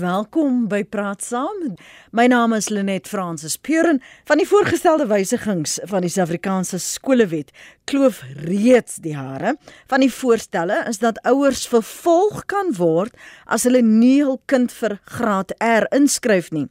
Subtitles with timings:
[0.00, 1.74] Welkom by Praat Saam.
[2.16, 7.50] My naam is Lenet Fransis Puren van die voorgestelde wysigings van die Suid-Afrikaanse skolewet
[7.90, 9.58] kloof reeds die hare.
[9.90, 13.12] Van die voorstelle is dat ouers vervolg kan word
[13.44, 16.68] as hulle nie hul kind vir graad R inskryf nie.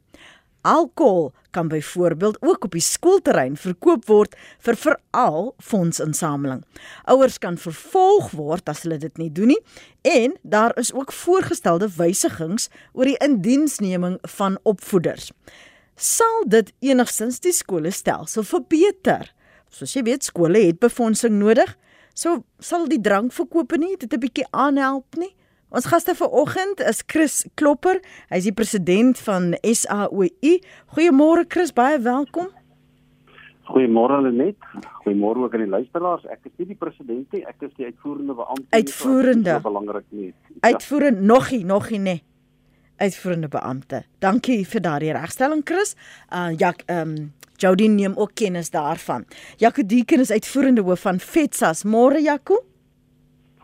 [0.66, 6.64] Alkohol kan byvoorbeeld ook op die skoolterrein verkoop word vir veral fondsinsameling.
[7.05, 9.59] Ouers kan vervolg word as hulle dit nie doen nie
[10.01, 15.32] en daar is ook voorgestelde wysigings oor die indiensneming van opvoeders.
[15.96, 19.34] Sal dit enigstens die skoolstelsel verbeter?
[19.70, 21.75] Soos jy weet, skole het befondsing nodig.
[22.15, 25.36] So sal die drankverkope nie dit 'n bietjie aanhelp nie?
[25.69, 28.00] Ons gaste vanoggend is Chris Klopper.
[28.33, 30.55] Hy's die president van SAOI.
[30.95, 32.47] Goeiemôre Chris, baie welkom.
[33.69, 34.58] Goeiemôre Lenet.
[35.03, 36.25] Goeiemôre ook aan die luisteraars.
[36.25, 38.66] Ek is nie die president nie, ek is die uitvoerende beampte.
[38.73, 39.59] Uitvoerende.
[39.67, 40.31] Belangrik nie.
[40.31, 40.72] Ja.
[40.72, 42.23] Uitvoerende nogie, nogie nee.
[42.97, 44.02] Uitvoerende beampte.
[44.25, 45.94] Dankie vir daardie regstelling Chris.
[46.33, 49.28] Uh ja, ehm um, Jody neem ook kennis daarvan.
[49.62, 51.86] Jaco Deeken is uitvoerende hoof van FETSAS.
[51.86, 52.64] Môre Jaco.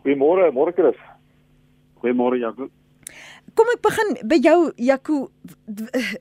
[0.03, 1.02] Goeiemôre, môre Chris.
[2.06, 2.70] Goeiemôre Jaco.
[3.58, 5.16] Kom ek begin by jou Jaco.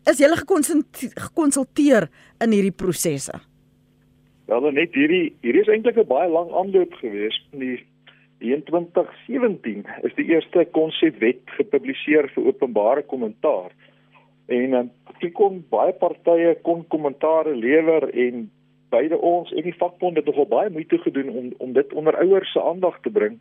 [0.08, 2.08] Is jy gekonsulteer
[2.40, 3.36] in hierdie prosesse?
[4.48, 7.36] Ja, dan net hierdie hier is eintlik 'n baie lang aanloop gewees.
[7.52, 7.84] Die
[8.40, 13.72] in 2017 is die eerste konsepwet gepubliseer vir openbare kommentaar.
[14.48, 14.90] En um,
[15.32, 18.50] kon baie partye kon kommentare lewer en
[18.88, 22.52] beide ons en die vakbond het nogal baie moeite gedoen om om dit onder ouers
[22.52, 23.40] se aandag te bring.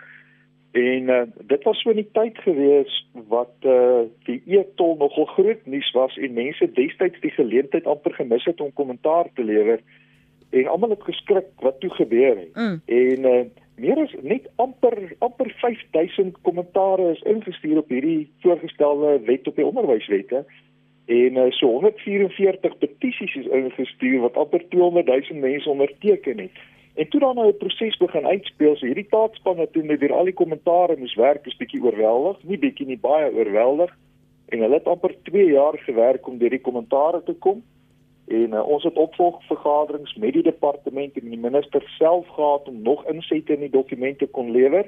[0.73, 5.91] En uh, dit was so 'n tyd gewees wat uh, die e-tol nogal groot nuus
[5.91, 9.80] was en mense destyds die geleentheid amper gemis het om kommentaar te lewer
[10.49, 12.55] en almal het geskrik wat toe gebeur het.
[12.55, 12.81] Mm.
[12.85, 19.47] En uh, meer as net amper amper 5000 kommentare is ingestuur op hierdie voorgestelde wet
[19.47, 20.45] op die onderwyswette
[21.05, 26.52] en uh, so 144 petisies is ingestuur wat amper 200 000 mense onderteken het.
[26.94, 30.14] En toe dan nou 'n proses begin uitspeel, so hierdie taakspan het toe met weer
[30.14, 33.98] al die kommentare moes werk, is bietjie oorweldig, nie bietjie nie baie oorweldig.
[34.45, 37.64] En hulle het amper 2 jaar gewerk om deur die kommentare te kom.
[38.27, 43.05] En uh, ons het opvolgvergaderings met die departement en die minister self gehad om nog
[43.05, 44.87] insette in die dokumente kon lewer.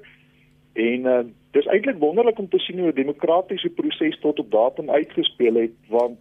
[0.73, 1.19] En uh,
[1.51, 5.75] dis eintlik wonderlik om te sien hoe 'n demokratiese proses tot op datum uitgespeel het
[5.89, 6.17] want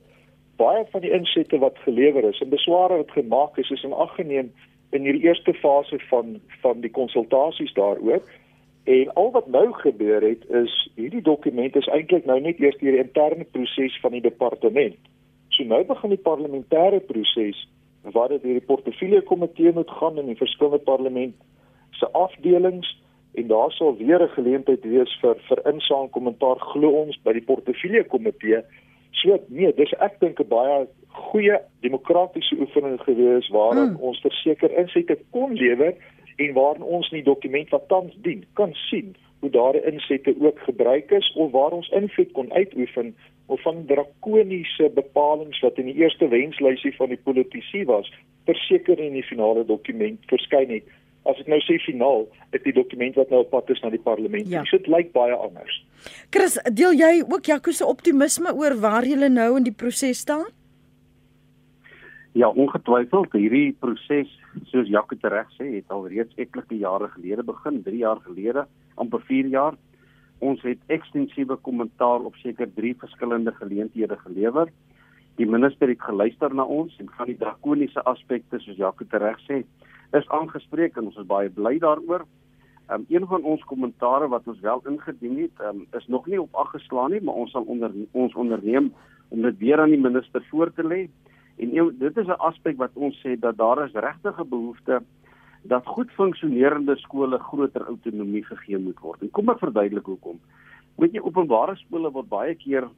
[0.57, 4.15] baie van die insette wat gelewer is en besware wat gemaak is, is in ag
[4.15, 4.53] geneem
[4.95, 8.23] in hierdie eerste fase van van die konsultasies daaroor.
[8.85, 12.93] En al wat nou gebeur het is hierdie dokument is eintlik nou net eers deur
[12.99, 14.99] die interne proses van die departement.
[15.49, 17.65] So nou begin die parlementêre proses
[18.13, 21.35] waar dit deur die portefeulje komitee moet gaan in die verskillende parlement
[21.97, 22.91] se afdelings
[23.35, 27.47] en daar sal weer 'n geleentheid wees vir vir insaam kommentaar glo ons by die
[27.51, 28.63] portefeulje komitee.
[29.13, 34.01] So nee, dis ek dink 'n baie goeie demokratiese oefening gewees waarin mm.
[34.01, 35.95] ons verseker insette kon lewer
[36.37, 39.15] en waarin ons nie dokument wat tans dien kan sien
[39.45, 43.15] hoe daardie insette ook gebruik is of waar ons invloed kon uitoefen
[43.47, 48.11] of van drakoniese bepalinge wat in die eerste wenslysie van die politici was
[48.49, 50.89] verseker in die finale dokument verskyn het
[51.29, 52.27] as ek nou sê finaal
[52.57, 54.65] is die dokument wat nou op pad is na die parlement ja.
[54.73, 55.79] dit lyk baie anders
[56.35, 60.49] Chris deel jy ook Jaco se optimisme oor waar jy nou in die proses staan
[62.35, 64.31] Ja, ongetwyfeld hierdie proses,
[64.67, 68.65] soos Jacques reg sê, het al reeds etlike jare gelede begin, 3 jaar gelede,
[68.99, 69.77] amper 4 jaar.
[70.43, 74.73] Ons het ekstensiewe kommentaar op seker 3 verskillende geleenthede gelewer.
[75.39, 79.61] Die minister het geluister na ons en van die drakoniese aspekte soos Jacques reg sê,
[80.19, 82.27] is aangespreek en ons is baie bly daaroor.
[82.91, 86.59] Um, een van ons kommentare wat ons wel ingedien het, um, is nog nie op
[86.67, 88.91] aggeslaan nie, maar ons sal onder ons onderneem
[89.31, 91.07] om dit weer aan die minister voor te lê.
[91.57, 95.03] En een, dit is 'n aspek wat ons sê dat daar is regtig 'n behoefte
[95.63, 99.23] dat goed funksionerende skole groter autonomie gegee moet word.
[99.23, 100.41] En kom ek verduidelik hoekom.
[100.97, 102.89] Weet jy openbare skole word baie keer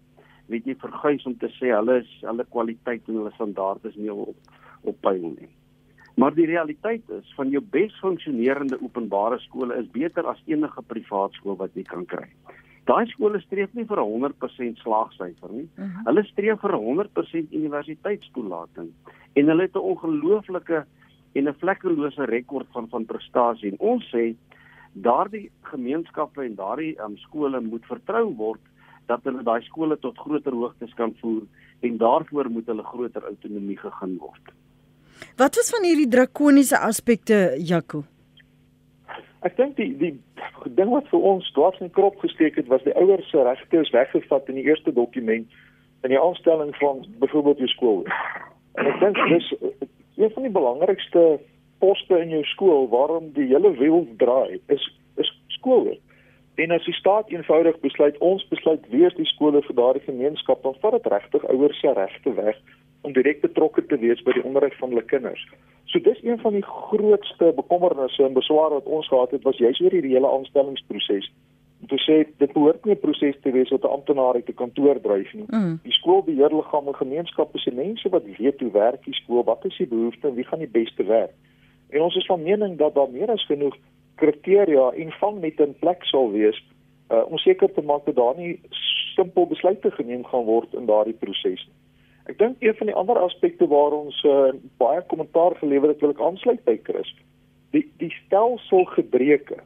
[0.47, 4.13] weet jy verguis om te sê hulle is hulle kwaliteit en hulle standaarde is nie
[4.13, 4.37] op
[4.87, 5.49] op pyl nie.
[6.17, 11.35] Maar die realiteit is van jou bes funksionerende openbare skole is beter as enige privaat
[11.37, 12.29] skool wat jy kan kry.
[12.87, 15.69] Daai skole streef nie vir 'n 100% slaagsyfer nie.
[15.77, 15.91] Uh mhm.
[15.91, 16.05] -huh.
[16.07, 18.91] Hulle streef vir 'n 100% universiteitstoelating
[19.35, 20.85] en hulle het 'n ongelooflike
[21.35, 23.71] en 'n vlekkelose rekord van van prestasie.
[23.73, 24.35] En ons sê
[24.93, 28.61] daardie gemeenskappe en daardie um, skole moet vertrou word
[29.07, 31.43] dat hulle daai skole tot groter hoogtes kan voer
[31.81, 34.55] en daarvoor moet hulle groter autonomie gegee word.
[35.37, 38.05] Wat is van hierdie drakoniese aspekte, Jaco?
[39.47, 40.15] Ek dink die die
[40.75, 43.93] ding wat vir ons dwars in krop gesteek het was die ouers se regte is
[43.95, 45.47] weggevat in die eerste dokument
[46.03, 48.01] in die aanstelling van byvoorbeeld jou skool.
[48.81, 49.53] En ek dink dis
[50.17, 51.23] een van die belangrikste
[51.85, 54.89] poste in jou skool waarom die hele wiel draai is
[55.23, 55.93] is skool.
[56.57, 60.63] En as die staat eenvoudig besluit ons besluit wie is die skole vir daardie gemeenskap
[60.67, 62.59] dan vat dit regtig ouers se regte weg
[63.07, 65.43] om direk betrokke te wees by die onderrig van hulle kinders.
[65.87, 69.81] So dis een van die grootste bekommernisse en besware wat ons gehad het was juist
[69.81, 71.31] oor hierdie hele aanstellingsproses
[71.81, 74.61] om te sê dit behoort nie 'n proses te wees wat 'n amptenaar uit 'n
[74.63, 75.45] kantoor dryf nie.
[75.49, 75.79] Mm.
[75.83, 80.31] Die skoolbeheerliggame gemeenskappe se mense wat weet hoe werk die skool, wat is die behoeftes
[80.31, 81.35] en wie gaan die beste werk.
[81.91, 83.77] En ons is van mening dat daar meer as genoeg
[84.15, 86.65] kriteria en vang net in plek sal wees
[87.13, 88.61] uh, om seker te maak dat daar nie
[89.15, 91.76] simpel besluite geneem gaan word in daardie proses nie.
[92.27, 94.51] Ek dink een van die ander aspekte waar ons uh,
[94.83, 97.13] baie kommentaar gelewer het, wil ek aansluit by Chris.
[97.71, 99.61] Die die stelselgebreke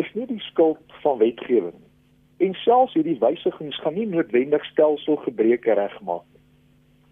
[0.00, 2.48] is nie die skuld van wetgewing nie.
[2.48, 6.42] En selfs hierdie wysigings gaan nie noodwendig stelselgebreke regmaak nie.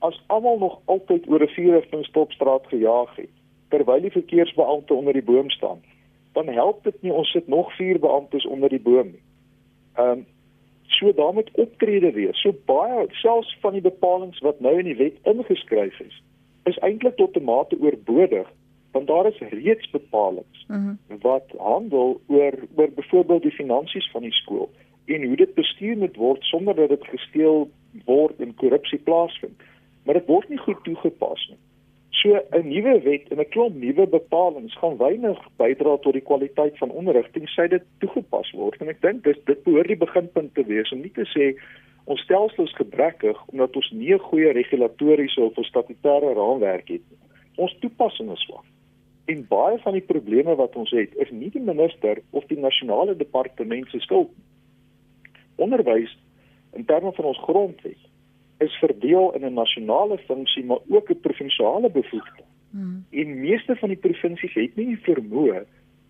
[0.05, 3.33] As almal nog altyd oor 'n vierrigtingstopstraat gejaag het
[3.69, 5.81] terwyl die verkeersbeampte onder die boom staan,
[6.33, 9.25] dan help dit nie ons sit nog vier beamptes onder die boom nie.
[9.95, 10.27] Ehm um,
[11.05, 12.41] so daar moet optrede wees.
[12.41, 16.23] So baie selfs van die bepalinge wat nou in die wet ingeskryf is,
[16.71, 18.49] is eintlik tot 'n mate oorbodig
[18.95, 21.19] want daar is reeds bepalinge mm -hmm.
[21.21, 24.71] wat handel oor oor byvoorbeeld die finansies van die skool
[25.05, 27.71] en hoe dit bestuur moet word sonder dat dit gesteel
[28.05, 29.63] word en korrupsie plaasvind.
[30.05, 31.59] Maar dit word nie goed toegepas nie.
[32.21, 36.79] So 'n nuwe wet en 'n klomp nuwe bepalinge gaan weinig bydra tot die kwaliteit
[36.79, 38.81] van onderrig tensy dit toegepas word.
[38.81, 41.55] En ek dink dis dit behoort die beginpunt te wees om nie te sê
[42.05, 47.21] ons stelsel is gebrekkig omdat ons nie 'n goeie regulatoriese of statutêre raamwerk het nie.
[47.57, 48.65] Ons toepassing is swak.
[49.25, 53.17] En baie van die probleme wat ons het, is nie die minister of die nasionale
[53.17, 54.47] departement se skuld nie.
[55.57, 56.19] Onderwys
[56.73, 58.03] in terme van ons grondwet
[58.59, 62.51] is verdeel in 'n nasionale funksie maar ook 'n provinsiale bevoegdheid.
[62.71, 63.05] Hmm.
[63.11, 65.65] En meeste van die provinsies het nie die vermoë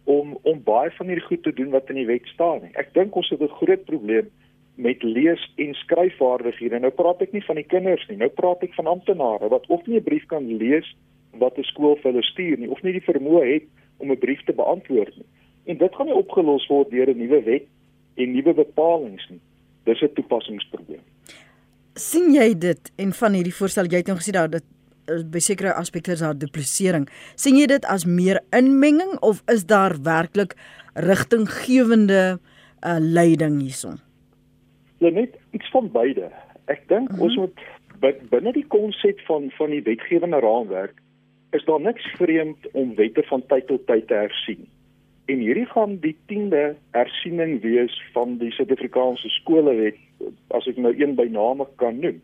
[0.05, 2.71] om om baie van hierdie goed te doen wat in die wet staan nie.
[2.73, 4.31] Ek dink ons het 'n groot probleem
[4.75, 6.79] met lees en skryfvaardighede.
[6.79, 9.87] Nou praat ek nie van die kinders nie, nou praat ek van amptenare wat of
[9.87, 10.97] nie 'n brief kan lees
[11.39, 13.65] wat 'n skool vir hulle stuur nie of nie die vermoë het
[13.99, 15.27] om 'n brief te beantwoord nie.
[15.65, 17.67] En dit gaan nie opgelos word deur 'n nuwe wet
[18.15, 19.41] en nuwe bepalinge nie.
[19.85, 21.14] Dis 'n toepassingsprobleem.
[21.95, 24.71] Sien jy dit en van hierdie voorstel jy het nou gesê dat dit
[25.05, 27.09] by sekere aspekte is daar duplisering.
[27.37, 30.57] sien jy dit as meer inmenging of is daar werklik
[30.95, 34.01] rigtinggewende uh, leiding hierson?
[34.99, 36.31] Ja net iets van beide.
[36.67, 37.25] Ek dink uh -huh.
[37.25, 37.61] ons moet
[38.31, 40.95] binne die konsep van van die wetgewende raamwerk
[41.51, 44.67] is daar niks vreemd om wette van tyd tot tyd te hersien.
[45.25, 49.97] En hierdie gaan die 10de hersiening wees van die Suid-Afrikaanse skolewet,
[50.53, 52.19] as ek nou een by name kan noem.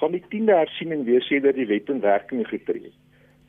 [0.00, 2.96] Gaan die 10de hersiening wees sedert die wet in werking getree het.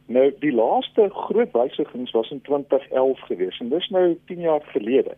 [0.09, 5.15] Nou die laaste groot wysigings was in 2011 gewees en dis nou 10 jaar gelede.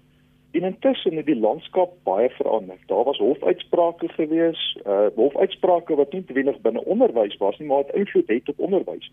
[0.52, 2.78] En intussen het die landskap baie verander.
[2.86, 7.96] Daar was hofuitsprake gewees, uh hofuitsprake wat nie noodwendig binne onderwys was nie, maar het
[7.96, 9.12] invloed het op onderwys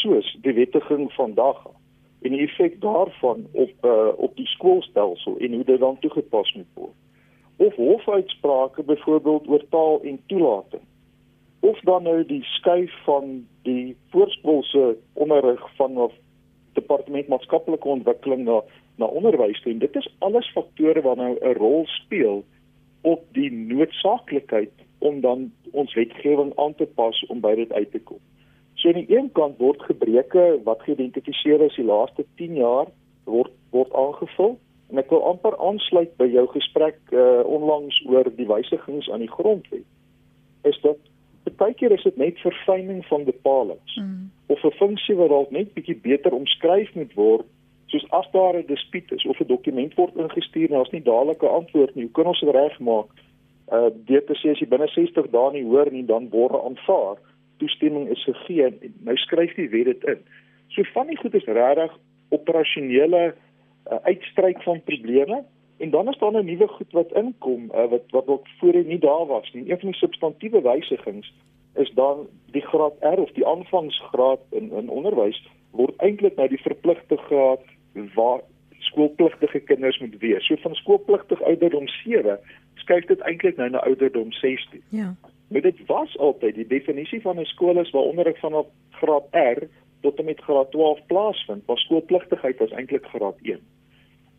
[0.00, 1.66] soos die wettiging vandag
[2.20, 6.72] en die effek daarvan op uh, op die skoolstelsel en hoe dit dan toegepas moet
[6.74, 6.96] word.
[7.56, 10.82] Of hofuitsprake byvoorbeeld oor taal en toelating.
[11.60, 16.12] Of dan nou die skuif van die voorskoolse onderrig van of
[16.72, 18.62] departement maatskaplike ontwikkeling na
[19.00, 19.78] na onderwys toe.
[19.78, 22.44] Dit is alles faktore wat nou 'n rol speel
[23.00, 28.00] op die noodsaaklikheid om dan ons wetgewing aan te pas om by dit uit te
[28.00, 28.20] kom.
[28.80, 32.88] So aan die een kant word gebreke wat geïdentifiseer is die laaste 10 jaar
[33.28, 34.56] word word aangevul
[34.90, 39.30] en ek wil amper aansluit by jou gesprek uh, onlangs oor die wysigings aan die
[39.30, 39.84] grondwet.
[40.66, 41.10] Is dit
[41.60, 44.30] baie keer is dit net verfyning van bepalinge mm.
[44.54, 47.46] of 'n funksie wat dalk net bietjie beter omskryf moet word
[47.92, 51.42] soos as daar 'n dispuut is of 'n dokument word ingestuur en daar's nie dadelik
[51.42, 52.04] 'n antwoord nie.
[52.04, 53.08] Hoe kan ons dit regmaak?
[53.72, 57.16] Uh dit te sê as jy binne 60 dae nie hoor nie, dan word aanvaar
[57.60, 60.24] toestemming is gegee en nou skryf die wet dit in.
[60.74, 61.96] So van die goed is regtig
[62.30, 65.42] operasionele uh, uitstryk van probleme
[65.80, 69.00] en dan is daar nou nuwe goed wat inkom uh, wat wat ook voorheen nie
[69.02, 69.64] daar was nie.
[69.70, 71.32] Een van die substantiëre wysigings
[71.74, 75.40] is dan die graad R of die aanvangsgraad in in onderwys
[75.70, 77.66] word eintlik nou die verpligte graad
[78.14, 78.40] waar
[78.90, 80.46] skoolpligtige kinders moet wees.
[80.46, 82.38] So van skoolpligtig ouderdom 7
[82.74, 84.82] skuif dit eintlik nou na ouderdom 16.
[84.88, 85.14] Ja.
[85.50, 89.62] Maar dit was altyd die definisie van 'n skool is waar onderrig vanaf graad R
[90.00, 93.58] tot en met graad 12 plaasvind, waar skoolpligtigheid was eintlik graad 1.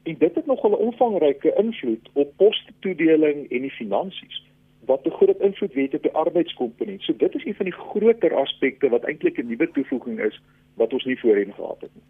[0.04, 4.44] En dit het nogal 'n omvangryke invloed op postoedeling en die finansies,
[4.86, 7.02] wat 'n groot invloed het op die arbeidskomponent.
[7.02, 10.42] So dit is een van die groter aspekte wat eintlik 'n nuwe toevoeging is
[10.74, 12.04] wat ons nie voorheen gehad het nie.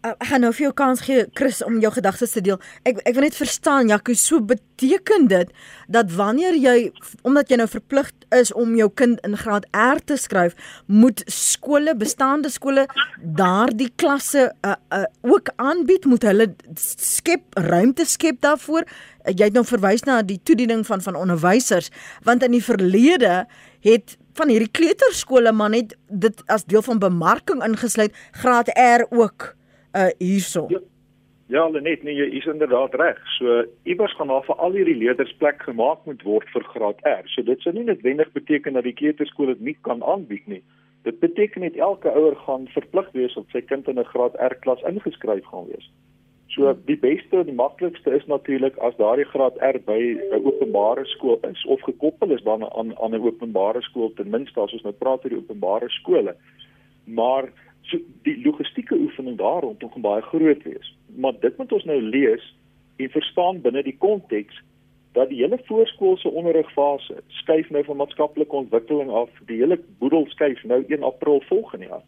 [0.00, 2.56] Uh, ek gaan nou vir jou kans gee Chris om jou gedagtes te deel.
[2.88, 5.50] Ek ek wil net verstaan Jaco, so beteken dit
[5.92, 6.88] dat wanneer jy
[7.28, 10.56] omdat jy nou verplig is om jou kind in graad R te skryf,
[10.88, 12.86] moet skole, bestaande skole
[13.20, 16.48] daardie klasse uh, uh, ook aanbied, moet hulle
[16.80, 18.88] skep ruimte skep daarvoor.
[18.88, 21.92] Uh, jy het nou verwys na die toediening van van onderwysers,
[22.24, 23.44] want in die verlede
[23.84, 29.52] het van hierdie kleuterskole maar net dit as deel van bemarking ingesluit graad R ook
[29.94, 30.66] uh hierso.
[30.68, 30.80] Ja.
[31.50, 33.18] Ja, net nee, jy is inderdaad reg.
[33.34, 37.26] So iewers gaan daar vir al hierdie leerders plek gemaak moet word vir graad R.
[37.32, 40.60] So dit sou nie noodwendig beteken dat die kleuterskool dit nie kan aanbied nie.
[41.02, 44.54] Dit beteken net elke ouer gaan verplig wees om sy kind in 'n graad R
[44.62, 45.90] klas ingeskryf gaan wees.
[46.54, 49.98] So die beste en die maklikste is natuurlik as daardie graad R by
[50.30, 54.60] 'n openbare skool is of gekoppel is dan aan aan 'n openbare skool ten minste
[54.60, 56.36] as ons nou praat oor die openbare skole.
[57.06, 57.50] Maar
[57.90, 60.94] So die logistieke oefening daar rondom gaan baie groot wees.
[61.16, 62.44] Maar dit moet ons nou lees
[62.96, 64.62] en verstaan binne die konteks
[65.12, 69.30] dat die hele voorskoolse onderrigfase skuif nou van maatskaplike ontwikkeling af.
[69.46, 72.04] Die hele boedel skuif nou 1 April volgende jaar.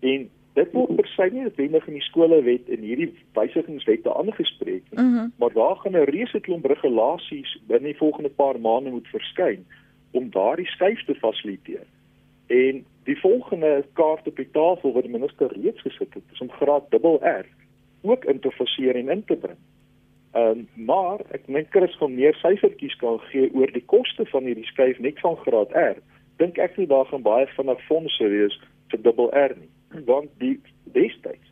[0.00, 5.02] En dit word versuim nie noodwendig in die skolewet en hierdie wysigingswette aangespreek nie.
[5.02, 5.32] Mm -hmm.
[5.36, 9.66] Maar daar gaan 'n reuse klomp regulasies binne die volgende paar maande moet verskyn
[10.10, 11.86] om daardie skuif te fasiliteer.
[12.48, 16.50] En die volgende kaart op die tafel wat die minister reeds gesit het, is om
[16.50, 17.46] graad dubbel R
[18.02, 19.58] ook in te faseer en in te bring.
[20.32, 24.44] Ehm um, maar ek dink Chris gaan meer syfertjies kan gee oor die koste van
[24.44, 26.00] hierdie skuif net van graad R.
[26.36, 28.60] Dink ek nie daar gaan baie vinnig fondse wees
[28.92, 29.70] vir dubbel R nie,
[30.04, 30.56] want die
[30.94, 31.48] destyds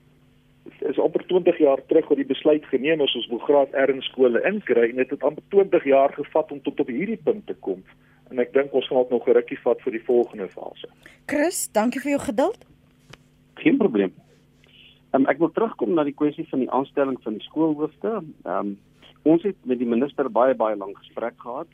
[0.80, 4.02] is amper 20 jaar terug wat die besluit geneem is ons wil graad R in
[4.02, 7.54] skole inkry en dit het amper 20 jaar gevat om tot op hierdie punt te
[7.66, 7.82] kom
[8.30, 10.88] en ek dink ons gaan ook nog 'n rukkie vat vir die volgende fase.
[11.26, 12.66] Chris, dankie vir jou geduld.
[13.54, 14.12] Geen probleem.
[15.12, 18.23] Um, ek wil terugkom na die kwessie van die aanstelling van die skoolhoofde.
[18.45, 18.78] Ehm um,
[19.23, 21.66] ons het met die minister baie baie lank gesprek gehad.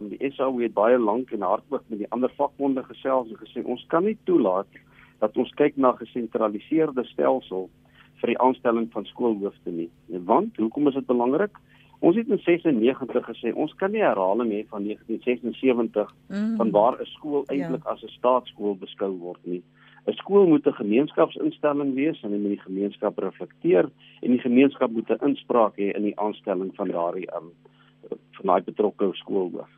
[0.00, 3.36] En die SAU het baie lank en hard ook met die ander vakbonde gesels en
[3.36, 4.66] gesê ons kan nie toelaat
[5.18, 7.68] dat ons kyk na gesentraliseerde stelsel
[8.20, 9.88] vir die aanstelling van skoolhoofde nie.
[10.08, 11.58] Want hoekom is dit belangrik?
[12.00, 16.56] Ons het in 96 gesê ons kan nie herhaling hê van 1976 mm.
[16.56, 17.90] van waar 'n skool eintlik ja.
[17.90, 19.62] as 'n staatsskool beskou word nie.
[20.06, 23.90] 'n Skool moet 'n gemeenskapsinstelling wees en moet die gemeenskap reflekteer
[24.22, 27.50] en die gemeenskap moet 'n inspraak hê in die aanstelling van daardie um,
[28.36, 29.77] van daai betrokke skoolhoof.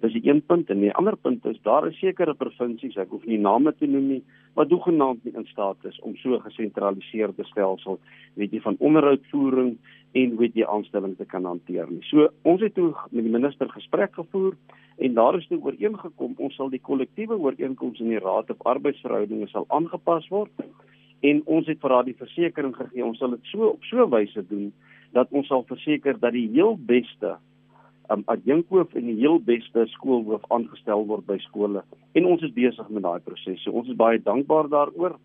[0.00, 3.24] Dis die een punt en die ander punt is daar is sekere provinsies, ek hoef
[3.26, 4.22] nie name te noem nie,
[4.54, 7.98] wat hoegenaamd nie in staat is om so 'n gesentraliseerde stelsel,
[8.34, 9.76] weet jy, van onderhoudvoering
[10.12, 12.02] en weet jy aanstelling te kan hanteer nie.
[12.02, 14.54] So ons het toe met die minister gesprek gevoer
[14.98, 19.48] en daar is toe ooreengekom ons sal die kollektiewe ooreenkomste in die raad op arbeidsverhoudinge
[19.48, 20.50] sal aangepas word
[21.20, 24.10] en ons het vir haar die versekering gegee ons sal dit so op so 'n
[24.10, 24.72] wyse doen
[25.12, 27.36] dat ons sal verseker dat die heel beste
[28.10, 31.84] um, adjunkhoof en die heel beste skoolhoof aangestel word by skole
[32.18, 33.62] en ons is besig met daai proses.
[33.62, 35.18] So ons is baie dankbaar daaroor.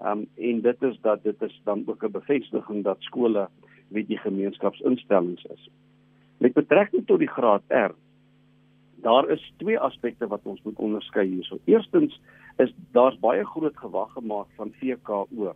[0.00, 3.48] Um, en dit is dat dit is dan ook 'n bevestiging dat skole
[3.88, 5.68] weet die gemeenskapsinstellings is.
[6.38, 7.94] Met betrekking tot die graad R
[9.02, 11.58] Daar is twee aspekte wat ons moet onderskei hierso.
[11.64, 12.20] Eerstens
[12.56, 15.54] is daar's baie groot gewag gemaak van VKO.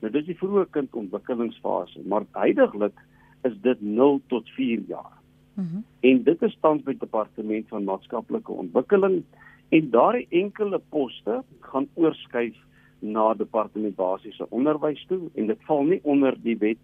[0.00, 2.98] Nou dis die vroeë kindontwikkelingsfase, maar heidaglik
[3.46, 5.21] is dit 0 tot 4 jaar.
[5.54, 5.84] Mm -hmm.
[6.00, 9.22] En dit is tans by departement van maatskaplike ontwikkeling
[9.68, 12.56] en daardie enkele poste gaan oorskuif
[12.98, 16.82] na departement basiese onderwys toe en dit val nie onder die wet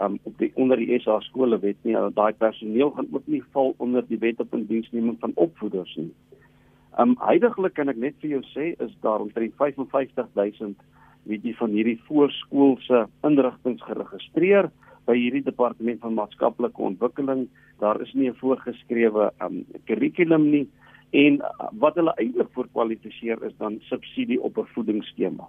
[0.00, 1.96] um op die onder die SA skole wet nie.
[2.14, 6.12] Daai personeel gaan ook nie val onder die wet op indiensneming van opvoeders nie.
[6.98, 10.78] Um heidaglik kan ek net vir jou sê is daar omtrent 55000
[11.28, 14.70] weet jy van hierdie voorskoolse inrigtinge geregistreer
[15.08, 17.46] by hierdie departement van maatskaplike ontwikkeling.
[17.80, 20.68] Daar is nie 'n voorgeskrewe um kurrikulum nie
[21.10, 25.48] en uh, wat hulle eintlik voor kwalifiseer is dan subsidie op 'n voedingsskema.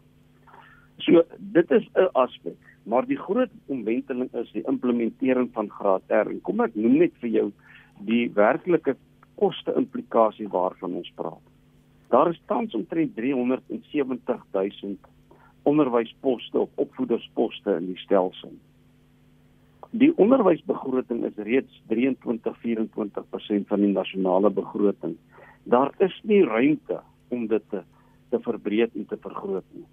[0.97, 6.29] So dit is 'n aspek, maar die groot omwenteling is die implementering van graad R.
[6.29, 7.51] En kom ek noem net vir jou
[7.99, 8.95] die werklike
[9.35, 11.45] koste implikasie waarvan ons praat.
[12.09, 14.97] Daar is tans omtrent 370 000
[15.63, 18.51] onderwysposte of opvoedersposte in die stelsel.
[19.89, 25.15] Die onderwysbegroting is reeds 23-24% van die nasionale begroting.
[25.63, 27.81] Daar is nie ruimte om dit te
[28.29, 29.87] te verbreek en te vergroot nie.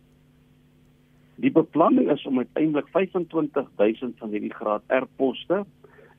[1.40, 5.62] Die beplanning is om uiteindelik 25000 van hierdie graad R poste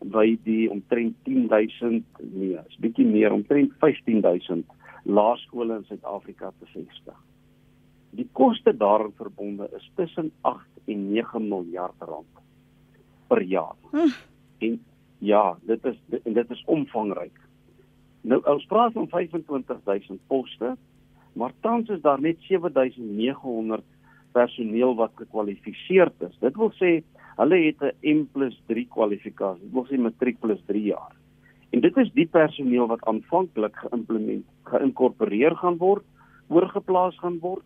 [0.02, 4.66] by die omtrent 10000 nee, is bietjie meer omtrent 15000
[5.06, 7.22] laerskole in Suid-Afrika te vestig.
[8.18, 12.47] Die koste daaraan verbonde is tussen 8 en 9 miljard rand
[13.28, 13.76] per jaar.
[13.92, 14.14] Hm.
[14.58, 14.80] En
[15.20, 17.40] ja, dit is en dit is omvangryk.
[18.28, 20.76] Nou ons praat van 25000 poste,
[21.34, 23.84] maar tans is daar net 7900
[24.32, 26.36] personeel wat gekwalifiseer is.
[26.40, 27.02] Dit wil sê
[27.38, 29.64] hulle het 'n M+3 kwalifikasie.
[29.64, 31.16] Dit wil sê matriek plus 3 jaar.
[31.70, 36.04] En dit is die personeel wat aanvanklik geïmplement geïnkorporeer gaan word,
[36.48, 37.66] oorgeplaas gaan word.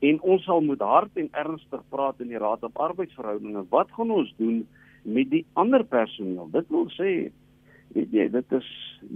[0.00, 3.64] En ons sal moet hard en ernstig praat in die Raad op Arbeidsverhoudinge.
[3.68, 4.66] Wat gaan ons doen
[5.02, 6.48] met die ander personeel?
[6.52, 7.30] Dit wil sê
[7.94, 8.68] weet jy, dit is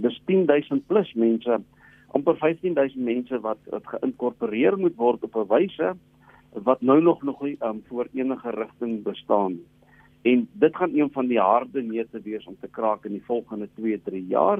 [0.03, 1.59] dis 10000 plus mense,
[2.15, 5.95] amper 15000 mense wat wat geïnkorporeer moet word op 'n wyse
[6.63, 9.59] wat nou nog nog nie um, voor enige rigting bestaan.
[10.21, 13.67] En dit gaan een van die harde neute wees om te kraak in die volgende
[13.75, 14.59] 2, 3 jaar.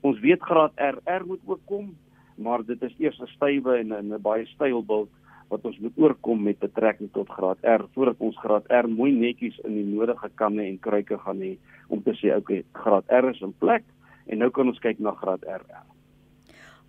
[0.00, 1.96] Ons weet graad RR moet ook kom,
[2.34, 5.10] maar dit is eers 'n stywe en 'n baie styl bult
[5.50, 9.58] wat ons moet oorkom met betrekking tot graad R voordat ons graad R mooi netjies
[9.66, 11.56] in die nodige kanne en kruike gaan hê
[11.88, 13.86] om te sê okay, graad R is in plek
[14.30, 15.82] en nou kan ons kyk na graad RR.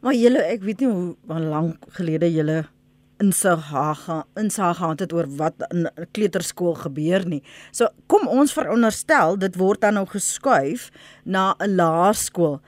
[0.01, 2.61] Maar julle, ek weet nie hoe lank gelede julle
[3.21, 7.41] insig gaan insig gaan dit oor wat in kleuterskool gebeur nie.
[7.71, 10.89] So kom ons veronderstel dit word dan nou geskuif
[11.25, 12.59] na 'n laerskool.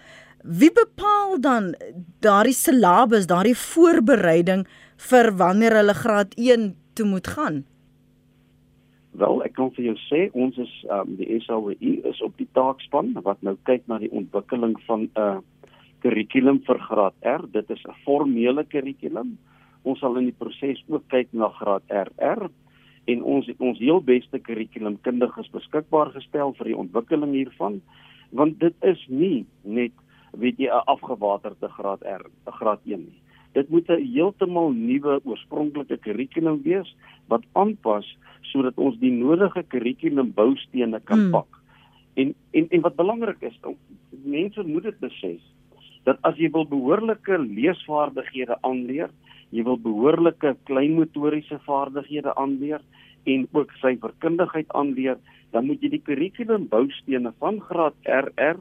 [0.44, 1.74] Wie bepaal dan
[2.20, 4.66] daardie syllabus, daardie voorbereiding
[5.10, 7.64] vir wanneer hulle graad 1 toe moet gaan?
[9.14, 13.14] Wel, ek kan vir jou sê ons is um, die SAWI is op die taakspan
[13.24, 15.40] wat nou kyk na die ontwikkeling van 'n uh,
[16.02, 17.48] kurrikulum vir graad R.
[17.52, 19.38] Dit is 'n formele kurrikulum
[19.84, 22.48] ons sal in die proses ook kyk na graad RR
[23.12, 27.82] en ons het ons heel beste kurrikulumkundiges beskikbaar gestel vir die ontwikkeling hiervan
[28.32, 29.96] want dit is nie net
[30.40, 33.22] weet jy 'n afgewaterde graad R 'n graad 1 nie
[33.54, 36.96] dit moet 'n heeltemal nuwe oorspronklike kurrikulum wees
[37.28, 38.06] wat aanpas
[38.42, 41.32] sodat ons die nodige kurrikulumbousteene kan hmm.
[41.32, 41.52] pak
[42.16, 43.60] en en en wat belangrik is
[44.24, 45.42] mense moet dit besef
[46.04, 49.10] dat as jy wil behoorlike leesvaardighede aanleer
[49.54, 52.82] jy wil behoorlike kleinmotoriese vaardighede aanleer
[53.30, 55.20] en ook syferkundigheid aanleer,
[55.54, 58.60] dan moet jy die kurrikulumbousteene van graad RR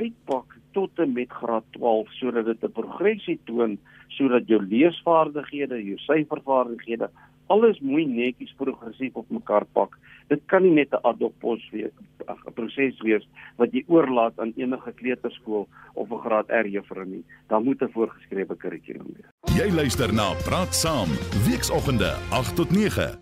[0.00, 5.98] uitpak tot en met graad 12 sodat dit 'n progressie toon sodat jou leesvaardighede, jou
[5.98, 7.08] syfervaardighede
[7.52, 9.96] alles mooi netjies progressief op mekaar pak.
[10.30, 13.24] Dit kan nie net 'n ad hoc pos wees, 'n proses wees
[13.58, 17.24] wat jy oorlaat aan enige kleuterskool of 'n graad R juffrou nie.
[17.48, 19.28] Daar moet 'n voorgeskrewe kurrikulum wees.
[19.58, 21.10] Jy luister na Praat Saam,
[21.46, 23.20] weekoggende 8 tot 9.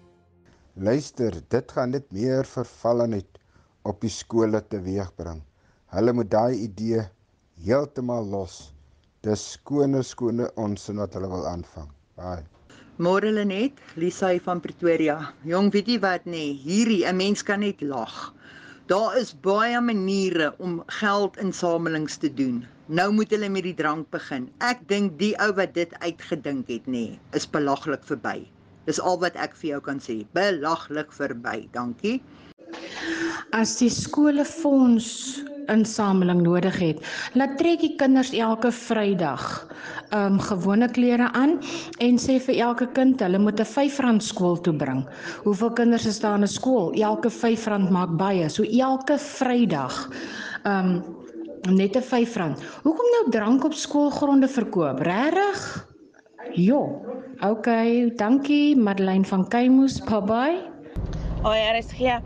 [0.74, 3.38] Luister, dit gaan net meer vervallenheid
[3.82, 5.42] op die skole teweegbring.
[5.86, 7.00] Hulle moet daai idee
[7.64, 8.70] heeltemal los.
[9.26, 11.90] Dis skone skone ons wat hulle wil aanvang.
[12.16, 12.46] Baie
[13.00, 15.14] Môre Lenet, Lisay van Pretoria.
[15.48, 18.34] Jong, weet jy wat nê, nee, hierdie 'n mens kan net lag.
[18.92, 22.66] Daar is baie maniere om geldinsamelings te doen.
[22.88, 24.50] Nou moet hulle met die drank begin.
[24.60, 28.50] Ek dink die ou wat dit uitgedink het nê, nee, is belaglik verby.
[28.84, 30.26] Dis al wat ek vir jou kan sê.
[30.36, 31.68] Belaglik verby.
[31.72, 32.20] Dankie.
[33.52, 35.40] As die skole fonds
[35.72, 37.02] insameling nodig het.
[37.38, 39.46] Laat trek die kinders elke Vrydag
[40.10, 41.58] ehm um, gewone klere aan
[41.98, 45.04] en sê vir elke kind hulle moet 'n R5 skool toe bring.
[45.44, 46.92] Hoeveel kinders is daar in 'n skool?
[46.92, 48.48] Elke R5 maak baie.
[48.48, 50.10] So elke Vrydag
[50.64, 52.58] ehm um, net 'n R5.
[52.82, 54.98] Hoekom nou drank op skoolgronde verkoop?
[54.98, 55.86] Regtig?
[56.54, 57.00] Jo.
[57.40, 57.66] OK,
[58.16, 60.00] dankie Madeleine van Keimus.
[60.00, 60.58] Bye bye.
[61.42, 62.20] Oh, ja, hier.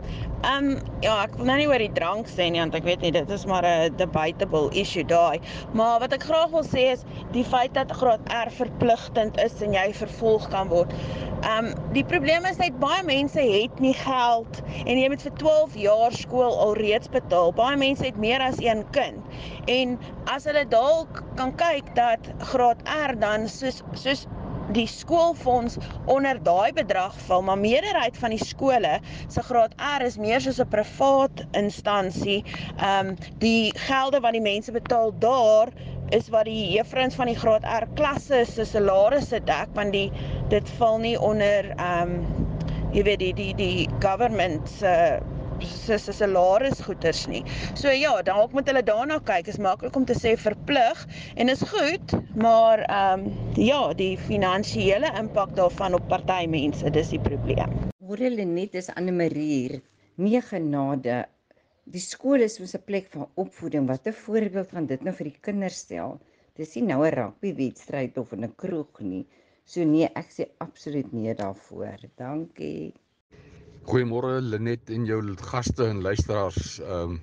[0.45, 3.01] Ehm um, ja, ek wil nou nie oor die drank sê nie want ek weet
[3.01, 5.39] nie dit is maar 'n debatable issue daai.
[5.79, 9.73] Maar wat ek graag wil sê is die feit dat graad R verpligtend is en
[9.73, 10.93] jy vervolg kan word.
[11.41, 15.35] Ehm um, die probleem is net baie mense het nie geld en jy moet vir
[15.41, 17.49] 12 jaar skool alreeds betaal.
[17.63, 19.41] Baie mense het meer as een kind.
[19.65, 19.97] En
[20.37, 24.27] as hulle dalk kan kyk dat graad R dan soos soos
[24.73, 30.17] die skoolfonds onder daai bedrag val, maar meerderheid van die skole se graad R is
[30.17, 32.43] meer soos 'n privaat instansie.
[32.77, 35.69] Ehm um, die gelde wat die mense betaal daar
[36.09, 40.11] is wat die juffrouens van die graad R klasse se salarisse dek want die
[40.49, 42.51] dit val nie onder ehm um,
[42.91, 47.43] jy weet die die die government se uh, se se salarisgoeders nie.
[47.75, 49.47] So ja, dalk moet hulle daarna kyk.
[49.47, 55.11] Is maklik om te sê verplig en is goed, maar ehm um, ja, die finansiële
[55.19, 57.71] impak daarvan op party mense, dis die probleem.
[58.03, 59.81] Môre Lenet is Anne Marie.
[60.17, 61.23] Nee genade.
[61.85, 63.87] Die skool is soos 'n plek van opvoeding.
[63.87, 66.19] Wat 'n voorbeeld van dit nou vir die kinders stel.
[66.55, 69.25] Dis nie nou 'n rugbywedstryd of 'n kroeg nie.
[69.65, 71.97] So nee, ek sê absoluut nee daarvoor.
[72.15, 72.93] Dankie.
[73.85, 76.79] Goeiemôre Lenet en jou gaste en luisteraars.
[76.81, 77.17] Ehm um,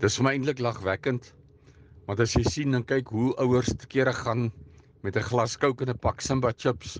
[0.00, 1.26] dis vir my eintlik lagwekkend.
[2.08, 4.46] Want as jy sien en kyk hoe ouers te kere gaan
[5.04, 6.96] met 'n glas Coke en 'n pak Simba chips,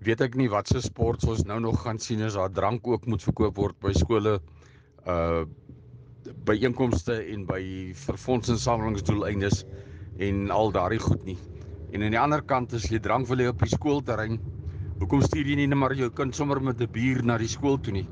[0.00, 3.04] weet ek nie wat se sport ons nou nog gaan sien as daar drank ook
[3.06, 4.40] moet verkoop word by skole
[5.06, 5.44] uh
[6.46, 9.64] by inkomste en by verfondsinsamelingsdoeleindes
[10.18, 11.38] en al daardie goed nie.
[11.92, 14.40] En aan die ander kant as jy drank wil hê op die skoolterrein,
[14.98, 17.76] hoekom stuur jy nie net maar jou kind sommer met 'n bier na die skool
[17.76, 18.08] toe nie?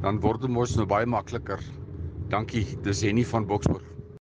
[0.00, 1.60] Dan word dit mos nou baie makliker.
[2.32, 3.84] Dankie, dis Henny van Boksburg.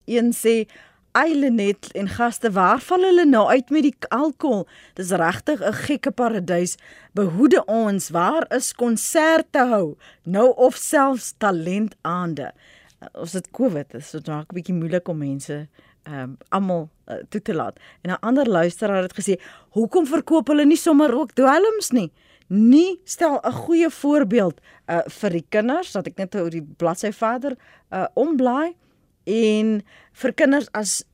[0.06, 0.68] Een sê
[1.16, 4.66] Eilenet en gaste, waar val hulle nou uit met die alkohol?
[4.94, 6.76] Dis regtig 'n gekke paradys.
[7.14, 9.96] Behoede ons, waar is konserte hou?
[10.22, 12.52] Nou of selfs talentaande.
[13.02, 15.68] Uh, ons het COVID, dit so dalk 'n bietjie moeilik om mense
[16.06, 17.78] ehm um, almal uh, toe te laat.
[18.02, 22.12] En 'n ander luisteraar het gesê, "Hoekom verkoop hulle nie sommer ook dwelms nie?"
[22.48, 27.12] Nie stel 'n goeie voorbeeld uh vir die kinders dat ek net oor die bladsy
[27.12, 27.56] verder
[27.90, 28.74] uh omblaai
[29.24, 29.82] en
[30.12, 31.04] vir kinders as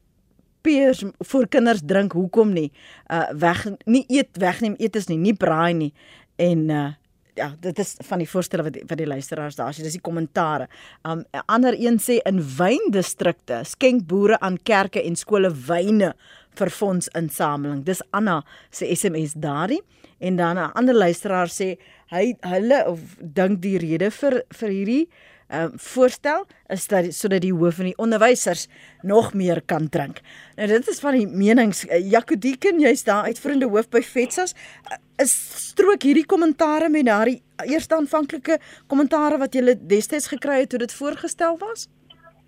[0.63, 2.73] peers vir kinders drink hoekom nie?
[3.09, 5.93] Uh weg nie eet wegneem eet is nie nie braai nie.
[6.37, 6.93] En uh
[7.35, 10.69] ja dit is van die voorstelle wat wat die luisteraars daar sien dis die kommentare
[11.09, 16.13] um ander een sê in wyndistrikte skenk boere aan kerke en skole wyne
[16.59, 17.85] vir fondsinsameling.
[17.85, 19.81] Dis Anna se SMS daardie
[20.23, 21.77] en dan 'n ander luisteraar sê
[22.15, 25.09] hy hulle of dink die rede vir vir hierdie
[25.53, 28.69] uh, voorstel is dat sodat die hoof en die onderwysers
[29.03, 30.21] nog meer kan drink.
[30.57, 34.97] Nou dit is van die menings uh, Jacodieken jy's daar uitvoerende hoof by Fetsas uh,
[35.23, 35.33] is
[35.69, 40.93] strook hierdie kommentare met daardie eerste aanvanklike kommentare wat jy destyds gekry het toe dit
[40.93, 41.89] voorgestel was?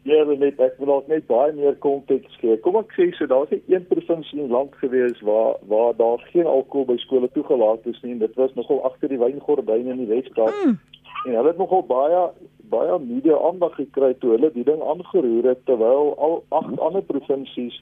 [0.05, 2.59] Ja, net ek wil ook net baie meer konteks gee.
[2.61, 6.47] Kom ek sê so daar's net een provinsie in land gewees waar waar daar geen
[6.47, 8.19] alkohol by skole toegelaat is nie.
[8.21, 10.53] Dit was nogal agter die wyngordyne in die Weskaap.
[10.61, 10.77] Mm.
[11.25, 12.21] En hulle het nogal baie
[12.69, 17.81] baie media aandag gekry toe hulle die ding aangeroer het terwyl al agt ander provinsies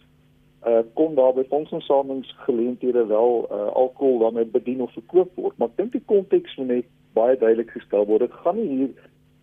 [0.67, 5.81] uh kom daar by fondsinsamelingsgeleenthede wel uh alkohol daarmee bedien of verkoop word maar ek
[5.81, 8.93] dink die konteks moet net baie duidelik gestel word dit gaan nie hier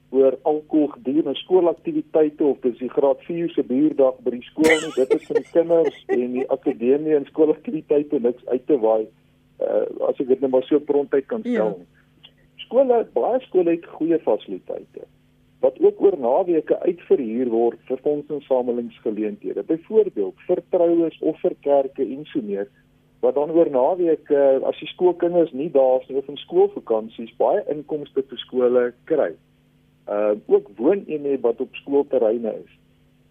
[0.10, 4.92] oor alkohol gedurende skoolaktiwiteite of dis die graad 4 se buurdag by die skool nie
[4.96, 9.06] dit is vir die kinders en die akademie en skoolaktiwiteite niks uit te waai
[9.68, 12.32] uh as ek dit net maar so prontuit kan stel ja.
[12.66, 15.06] skole baie skole het goeie fasiliteite
[15.60, 19.64] wat ook oor naweke uitverhuur word vir fondsinsamelingsgeleenthede.
[19.68, 22.70] Byvoorbeeld vir troues of vir kerke en so meer
[23.20, 27.66] wat dan oor naweke as die skoolkinders nie daar is nie of in skoolvakansies baie
[27.76, 29.34] inkomste vir skole kry.
[29.36, 29.49] Uh
[30.46, 32.78] ook wooneenhede wat op skoolterreine is.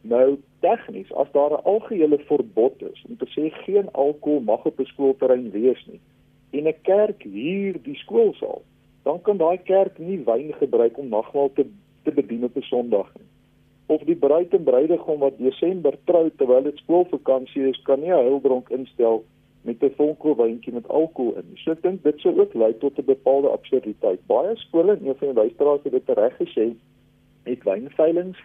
[0.01, 4.81] Nou tegnies as daar 'n algehele verbod is om te sê geen alkohol mag op
[4.81, 6.01] 'n skoolterrein wees nie
[6.51, 8.63] en 'n kerk huur die skoolsaal,
[9.03, 11.67] dan kan daai kerk nie wyn gebruik om nagmaal te
[12.05, 13.27] te bedien op 'n Sondag nie.
[13.87, 18.25] Of die bruid en bruidegom wat Desember trou terwyl dit skoolvakansie is, kan nie 'n
[18.25, 19.25] heildronk instel
[19.69, 21.57] met 'n vonkelwyntjie met alkohol in.
[21.63, 24.21] So ek dink dit sou ook lei tot 'n bepaalde absurditeit.
[24.27, 26.67] Baie skole en een van die luisteraars het dit reg gesê,
[27.43, 28.39] het wynveilings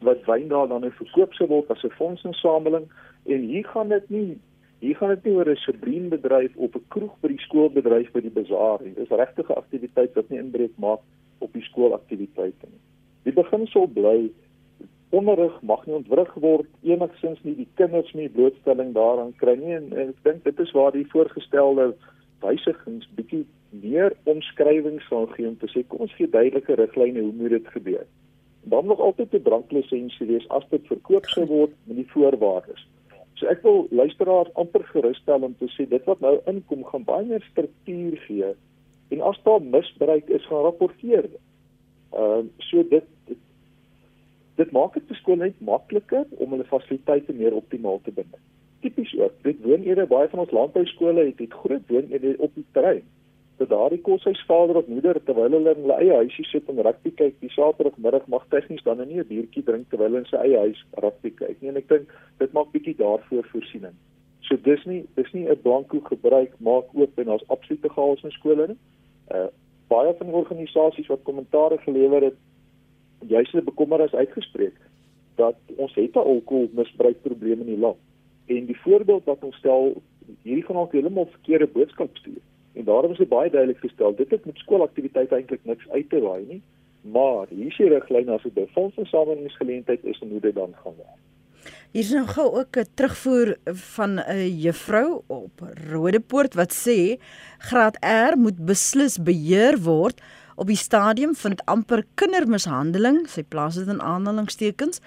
[0.00, 2.86] wat wyn daar dan verkoop sou word as 'n fondsinsameling
[3.24, 4.38] en hier gaan dit nie
[4.78, 8.30] hier gaan dit nie oor 'n subrienbedryf of 'n kroeg by die skoolbedryf by die
[8.30, 8.94] bazaar nie.
[8.94, 11.00] Dis regtig 'n aktiwiteit wat nie inbreuk maak
[11.38, 12.82] op die skoolaktiwiteite nie.
[13.22, 14.30] Die beginsel bly
[15.10, 19.92] onderrig mag nie ontwrig word enigsins nie die kinders nie blootstelling daaraan kry nie en,
[19.94, 21.92] en ek dink dit is waar die voorgestelde
[22.42, 27.32] wysigings bietjie meer omskrywings sal gee om te sê kom ons gee duidelike riglyne hoe
[27.32, 28.04] moet dit gebeur.
[28.72, 32.86] Dan nog altyd 'n dranklisensie wees as dit verkoop sou word met die voorwaardes.
[33.34, 37.26] So ek wil luisteraars amper gerustel om te sê dit wat nou inkom gaan baie
[37.26, 38.54] meer struktuur gee
[39.10, 41.28] en as daar misbruik is gaan rapporteer.
[42.12, 43.38] Ehm uh, so dit dit
[44.72, 48.40] maak dit beskoon net makliker om hulle fasiliteite meer optimaal te benut.
[48.80, 53.04] Tipies ook, dit woonede baie van ons landbouskole het het groot woonede op die terrein.
[53.56, 57.38] Dat daardie koshuisvader of moeder terwyl hulle in hulle eie huisie sit en rugby kyk,
[57.40, 60.84] die Saterdagmiddag mag tegnies dan nie 'n biertjie drink terwyl hulle in sy eie huis
[61.04, 61.70] rugby kyk nie.
[61.70, 63.96] En ek dink dit maak bietjie daarvoor voorsiening.
[64.40, 68.30] So dis nie dis nie 'n blanko gebruik maak oop en ons absolute chaos in
[68.30, 68.78] skole nie.
[69.30, 69.48] Uh
[69.88, 72.38] baie van organisasies wat kommentaare gelewer het
[73.28, 74.76] juis hulle bekommernis uitgespreek
[75.36, 78.00] dat ons het 'n alkoholmisbruikprobleem in die land.
[78.46, 80.02] En die voorbeeld wat ons stel,
[80.42, 82.42] hierdie gaan ook heeltemal verkeerde boodskap stuur.
[82.72, 86.20] En daarom is dit baie duidelik gestel, dit het met skoolaktiwiteite eintlik niks uit te
[86.20, 86.62] waai nie.
[87.00, 90.96] Maar hier is die riglyn as dit by fondsinsamelingsgeleentheid is en hoe dit dan gaan
[90.96, 91.22] werk.
[91.94, 95.52] Hier is nou gou ook 'n terugvoer van 'n juffrou op
[95.90, 97.16] Rodepoort wat sê
[97.58, 100.20] graad R moet beslis beheer word.
[100.56, 105.02] Op die stadium vind amper kindermishandeling, sy plaas dit in aanhalingstekens,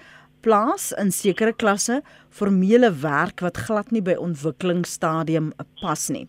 [0.46, 5.50] plaas in sekere klasse formele werk wat glad nie by ontwikkelingsstadium
[5.82, 6.28] pas nie.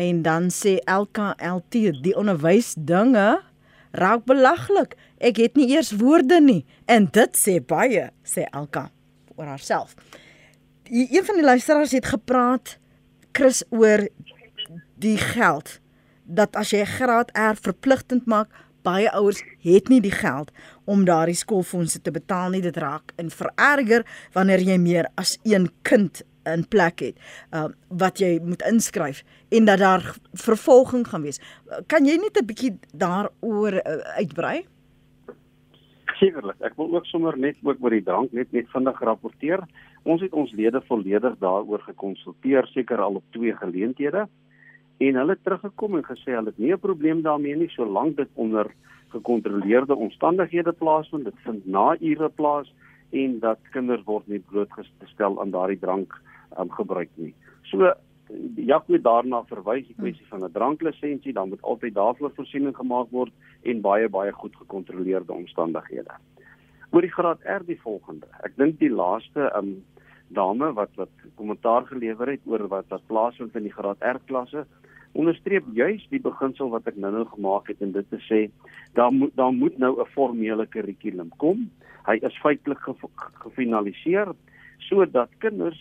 [0.00, 3.28] En dan sê LKLT die onderwysdinge
[4.00, 4.96] raak belaglik.
[5.20, 8.88] Ek het nie eers woorde nie en dit sê baie, sê LK
[9.36, 9.92] oor haarself.
[10.88, 12.78] Een van die luisteraars het gepraat
[13.36, 14.08] Chris oor
[15.00, 15.78] die geld
[16.24, 18.48] dat as jy 'n graad R verpligtend maak,
[18.84, 20.52] baie ouers het nie die geld
[20.84, 22.62] om daardie skoolfondse te betaal nie.
[22.64, 27.16] Dit raak in vererger wanneer jy meer as een kind in plek het
[27.56, 31.40] uh, wat jy moet inskryf en dat daar vervolging gaan wees.
[31.86, 34.66] Kan jy net 'n bietjie daaroor uh, uitbrei?
[36.20, 36.60] Sekerlik.
[36.60, 39.64] Ek wil ook sommer net ook oor die drank net net vinnig rapporteer.
[40.02, 44.28] Ons het ons lede volledig daaroor gekonsulteer seker al op twee geleenthede
[44.98, 48.28] en hulle het teruggekom en gesê hulle het nie 'n probleem daarmee nie solank dit
[48.34, 48.70] onder
[49.08, 51.24] gekontroleerde omstandighede plaasvind.
[51.24, 52.72] Dit vind na ure plaas
[53.10, 56.14] en dat kinders word nie blootgestel aan daardie drank
[56.58, 57.34] um, gebruik nie.
[57.62, 57.92] So
[58.56, 63.32] Jaco daarna verwys die kwessie van 'n dranklisensie, dan moet altyd daarvoor voorsiening gemaak word
[63.62, 66.14] en baie baie goed gekontroleerde omstandighede.
[66.90, 68.26] Oor die graad R die volgende.
[68.42, 69.84] Ek dink die laaste um
[70.28, 74.66] dame wat wat kommentaar gelewer het oor wat wat plaasvind in die graad R klasse
[75.14, 78.40] onderstreep juis die beginsel wat ek nou-nou gemaak het en dit te sê
[78.98, 81.70] daar moet daar moet nou 'n formele kurrikulum kom.
[82.06, 82.82] Hy is feitelik
[83.44, 84.34] gefinaliseer
[84.78, 85.78] sodat kinders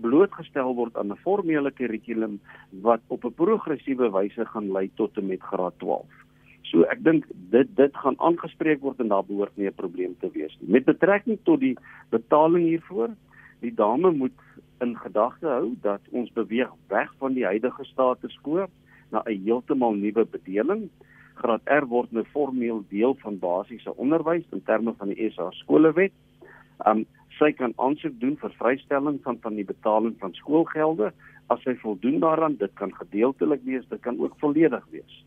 [0.00, 2.40] blootgestel word aan 'n formele kurrikulum
[2.82, 6.06] wat op 'n progressiewe wyse gaan lei tot en met graad 12.
[6.62, 10.30] So ek dink dit dit gaan aangespreek word en daar behoort nie 'n probleem te
[10.32, 10.70] wees nie.
[10.70, 11.76] Met betrekking tot die
[12.10, 13.10] betaling hiervoor,
[13.60, 14.38] die dame moet
[14.80, 18.66] in gedagte hou dat ons beweeg weg van die huidige status quo
[19.10, 20.88] na 'n heeltemal nuwe bedeling.
[21.34, 26.12] Graad R word nou formeel deel van basiese onderwys in terme van die SA skolewet.
[26.86, 27.06] Um
[27.40, 31.12] sy kan aansoek doen vir vrystelling van van die betaling van skoolgelde
[31.52, 35.20] as sy voldoen daaraan dit kan gedeeltelik wees dit kan ook volledig wees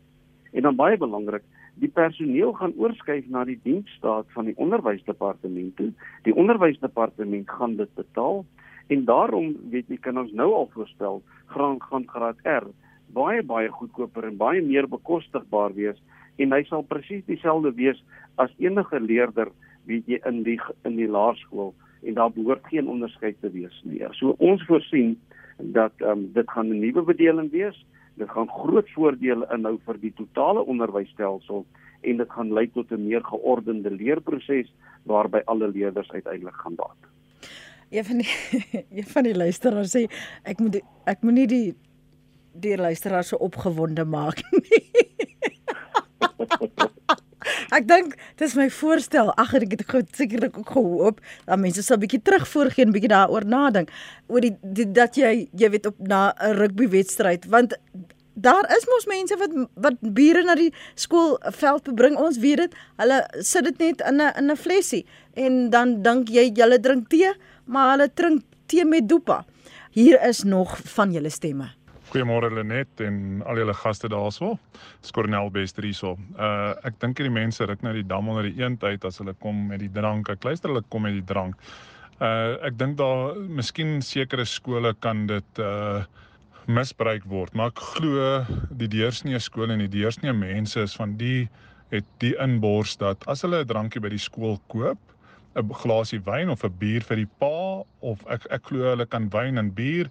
[0.52, 1.46] en dan baie belangrik
[1.82, 5.90] die personeel gaan oorskuif na die diensstaat van die onderwysdepartement toe
[6.28, 8.44] die onderwysdepartement gaan dit betaal
[8.88, 12.66] en daarom weet jy kan ons nou al voorstel gaan gaan graad R
[13.14, 16.00] baie baie goedkoper en baie meer bekostigbaar wees
[16.36, 18.00] en hy sal presies dieselfde wees
[18.42, 19.52] as enige leerder
[19.88, 21.72] weet jy in die in die laerskool
[22.04, 24.02] en daar behoort geen onderskeid te wees nie.
[24.18, 25.16] So ons voorsien
[25.58, 27.86] dat ehm um, dit gaan 'n nuwe bedeling wees.
[28.16, 31.64] Dit gaan groot voordele inhou vir die totale onderwysstelsel
[32.02, 34.72] en dit gaan lei tot 'n meer geordende leerproses
[35.04, 37.13] waarby alle leerders uiteindelik gaan baat.
[37.94, 38.28] Een van die
[38.98, 40.08] een van die luisteraars sê
[40.42, 41.74] ek moet ek moet nie die
[42.54, 44.82] die luisteraars so opgewonde maak nie.
[47.76, 49.30] Ek dink dis my voorstel.
[49.40, 53.92] Ag ek het sekerlik ook gehoop dat mense sal bietjie terugvoorgee en bietjie daaroor nadink
[54.26, 57.76] oor die, die dat jy jy weet op na 'n rugbywedstryd want
[58.34, 62.16] daar is mos mense wat wat bure na die skoolveld bring.
[62.16, 62.74] Ons weet dit.
[62.96, 67.08] Hulle sit dit net in 'n in 'n flesie en dan dink jy hulle drink
[67.08, 67.34] tee,
[67.66, 69.44] maar hulle drink tee met dopa.
[69.94, 71.70] Hier is nog van julle stemme.
[72.10, 74.54] Goeiemôre Lenet en al julle gaste daarso.
[75.02, 76.14] Skornel Bester hierso.
[76.38, 79.34] Uh ek dink hierdie mense ruk nou die dam onder die een tyd as hulle
[79.40, 80.28] kom met die drank.
[80.30, 81.56] Ek luister hulle kom met die drank.
[82.20, 86.04] Uh ek dink daar miskien sekere skole kan dit uh
[86.64, 88.28] misbruik word, maar ek glo
[88.72, 91.48] die deursnee skole en die deursnee mense is van die
[91.92, 94.98] het die inbors dat as hulle 'n drankie by die skool koop,
[95.54, 99.28] 'n glasie wyn of 'n bier vir die pa of ek ek glo hulle kan
[99.30, 100.10] wyn en bier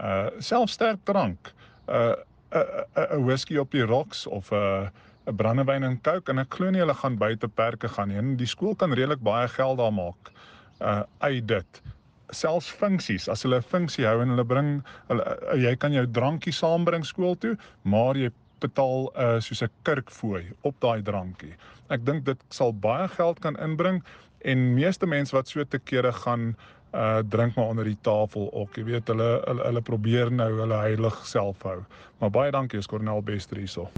[0.00, 1.52] uh self sterk drank,
[1.88, 2.14] uh
[2.52, 4.88] 'n 'n whisky op die rocks of 'n uh,
[5.26, 8.18] 'n brandewyn en coke en ek glo nie hulle gaan buite perke gaan nie.
[8.20, 10.32] En die skool kan redelik baie geld daar maak
[10.80, 11.82] uh uit dit.
[12.30, 16.06] Selfs funksies, as hulle 'n funksie hou en hulle bring hulle uh, jy kan jou
[16.06, 18.30] drankie saambring skool toe, maar jy
[18.60, 21.54] betaal uh soos 'n kurkfooi op daai drankie.
[21.90, 24.02] Ek dink dit sal baie geld kan inbring
[24.44, 26.54] en meeste mense wat so te kere gaan
[26.94, 28.76] uh drink maar onder die tafel ook.
[28.78, 31.80] Jy weet hulle hulle, hulle probeer nou hulle heilig self hou.
[32.20, 33.88] Maar baie dankie is Cornel Bester hierso.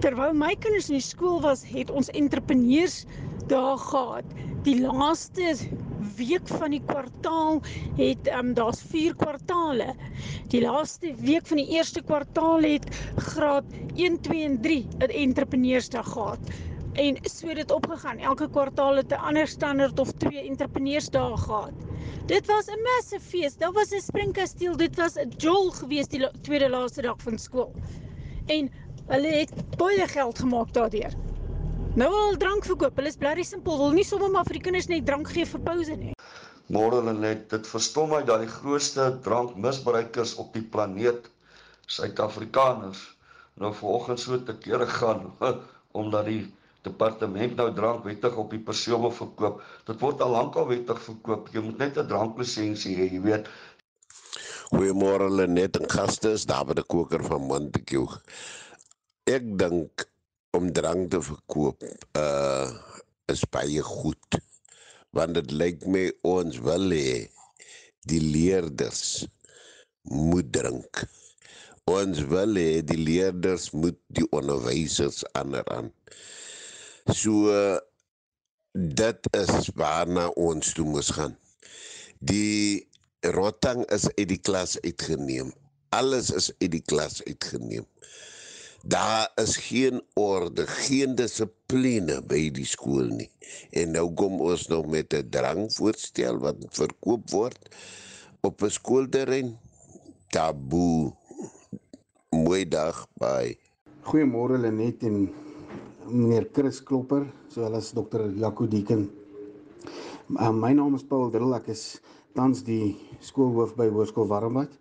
[0.00, 3.02] Terwyl my kinders in die skool was, het ons entrepreneurs
[3.52, 4.32] daar gehad.
[4.64, 5.52] Die laaste
[6.16, 7.60] week van die kwartaal
[7.98, 9.92] het um, daar's 4 kwartale.
[10.52, 12.88] Die laaste week van die eerste kwartaal het
[13.34, 16.56] graad 1, 2 en 3 'n entrepreneursdag gehad
[16.96, 18.18] En so het dit opgegaan.
[18.18, 21.72] Elke kwartaal het 'n ander standaard of twee entrepreneursdae gehad.
[22.26, 23.56] Dit was 'n massive fees.
[23.56, 24.76] Daar was 'n springkasteel.
[24.76, 27.74] Dit was 'n jol geweest die tweede laaste dag van skool.
[28.46, 28.72] En
[29.06, 31.12] hulle het baie geld gemaak daardeur.
[31.94, 32.96] Nou al drank verkoop.
[32.96, 33.78] Hulle is blerry simpel.
[33.78, 36.12] Wil nie sommer maar vir die kinders net drank gee vir pouse nie.
[36.66, 41.30] Môre hulle net dit verstom my dat die grootste drankmisbruikers op die planeet
[41.86, 43.16] Suid-Afrikaners
[43.54, 45.32] nou vanoggend so te kere gaan
[46.00, 46.52] omdat die
[46.86, 49.62] departement nou drank wettig op die persone verkoop.
[49.88, 51.50] Dit word al lank al wettig verkoop.
[51.54, 53.50] Jy moet net 'n dranklisensie hê, jy weet.
[54.72, 56.34] Goeiemôre Lenet en gaste,
[56.66, 58.18] by die koker van Montague.
[59.26, 60.06] Ek dink
[60.56, 61.82] om drank te verkoop
[62.18, 62.68] uh
[63.32, 64.38] is baie goed.
[65.10, 67.26] Want dit lyk my ons wil hê
[68.06, 69.26] die leerders
[70.06, 71.02] moet drink.
[71.90, 75.90] Ons wil hê die leerders moet die onderwysers aanraan.
[77.14, 77.50] So
[78.72, 81.36] dit is waarna ons toe moes gaan.
[82.18, 82.88] Die
[83.20, 85.52] rotting is uit die klas uitgeneem.
[85.94, 87.86] Alles is uit die klas uitgeneem.
[88.86, 93.30] Daar is geen orde, geen dissipline by die skool nie.
[93.70, 97.58] En nou kom ons nog met 'n drankvoorstel wat verkoop word
[98.40, 99.58] op 'n skoolterrein.
[100.30, 101.14] Taboe.
[102.30, 103.58] Mooi dag, bye.
[104.02, 105.45] Goeiemôre Lenet en
[106.10, 109.08] meneer Chris Klopper, sowel as dokter Jaco Dieken.
[110.38, 112.00] Uh, my naam is Paul Drill, ek is
[112.36, 114.72] tans die skoolhoof by Hoërskool Warmbad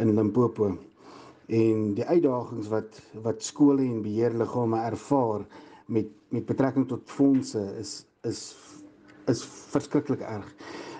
[0.00, 0.70] in Limpopo.
[1.48, 5.46] En die uitdagings wat wat skole en beheerliggame ervaar
[5.88, 8.42] met met betrekking tot fondse is is
[9.32, 9.42] is
[9.72, 10.48] verskriklik erg.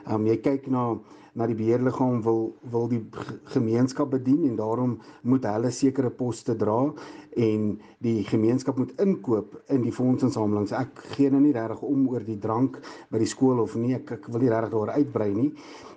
[0.08, 0.94] Um jy kyk na
[1.38, 2.40] na die beheerliggaam wil
[2.72, 3.00] wil die
[3.54, 6.78] gemeenskap bedien en daarom moet hulle sekere poste dra
[7.38, 7.68] en
[8.02, 10.74] die gemeenskap moet inkoop in die fondsinsamelings.
[10.74, 12.80] Ek gee nou nie regtig om oor die drank
[13.12, 13.94] by die skool of nie.
[13.94, 15.52] Ek, ek wil nie regtig daar uitbrei nie.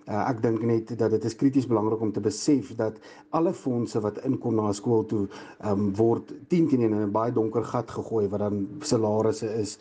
[0.06, 2.98] Uh, ek dink net dat dit is krities belangrik om te besef dat
[3.38, 5.28] alle fondse wat inkom na 'n skool toe
[5.66, 9.78] um, word 10 teen 1 in 'n baie donker gat gegooi wat dan salarisse is.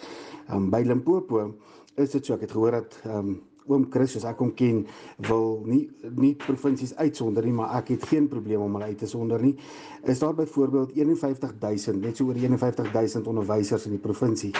[0.52, 1.54] Um, by Limpopo
[1.96, 4.82] is dit so ek het gehoor dat um, oom Chris soos ek hom ken
[5.28, 5.82] wil nie
[6.16, 9.56] nie provinsies uitsonder nie maar ek het geen probleem om hulle uit te sonder nie.
[10.04, 14.52] Is daar byvoorbeeld 51000 net so oor 51000 onderwysers in die provinsie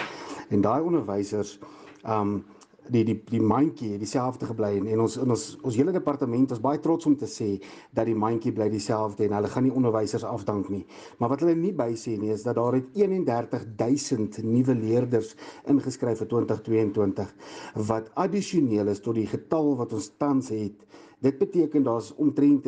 [0.49, 1.59] en daai onderwysers
[2.07, 2.41] um
[2.89, 6.61] die die die mandjie dieselfde gebly en, en ons in ons ons hele departement is
[6.63, 7.49] baie trots om te sê
[7.97, 10.81] dat die mandjie bly dieselfde en hulle gaan nie onderwysers afdank nie.
[11.19, 15.35] Maar wat hulle nie by sê nie is dat daar het 31000 nuwe leerders
[15.69, 17.35] ingeskryf vir 2022
[17.91, 20.87] wat addisioneel is tot die getal wat ons tans het.
[21.21, 22.65] Dit beteken daar's omtrent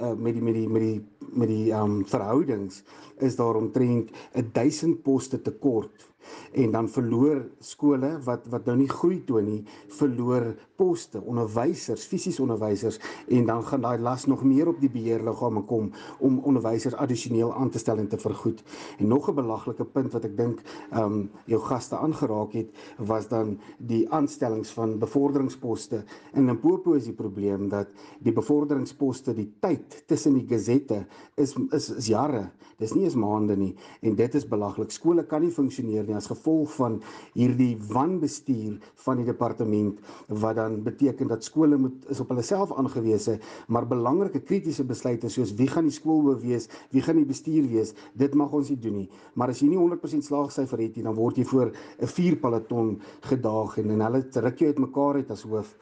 [0.00, 1.00] uh, met die met die met die
[1.34, 2.82] met die um verhoudings
[3.18, 4.10] is daar omtrent
[4.52, 6.14] 1000 poste tekort
[6.52, 9.60] en dan verloor skole wat wat nou nie groei toon nie,
[9.98, 10.46] verloor
[10.78, 13.00] poste, onderwysers, fisies onderwysers
[13.32, 17.70] en dan gaan daai las nog meer op die beheerliggame kom om onderwysers addisioneel aan
[17.70, 18.62] te stel en te vergoed.
[18.98, 23.28] En nog 'n belaglike punt wat ek dink ehm um, jou gaste aangeraak het, was
[23.28, 26.04] dan die aanstellings van bevorderingsposte.
[26.34, 27.88] In Limpopo is die probleem dat
[28.20, 31.04] die bevorderingsposte, die tyd tussen die gazette
[31.36, 32.50] is is is jare.
[32.78, 34.90] Dis nie eens maande nie en dit is belaglik.
[34.90, 37.00] Skole kan nie funksioneer nie as gevolg van
[37.34, 42.72] hierdie wanbestuur van die departement wat dan beteken dat skole moet is op hulle self
[42.72, 47.68] aangewese, maar belangrike kritiese besluite soos wie gaan die skoolhoof wees, wie gaan die bestuur
[47.70, 49.08] wees, dit mag ons nie doen nie.
[49.34, 53.78] Maar as jy nie 100% slaagsyfer het nie, dan word jy voor 'n vuurpeloton gedaag
[53.78, 55.76] en en hulle ruk jou uitmekaar uit as hoof.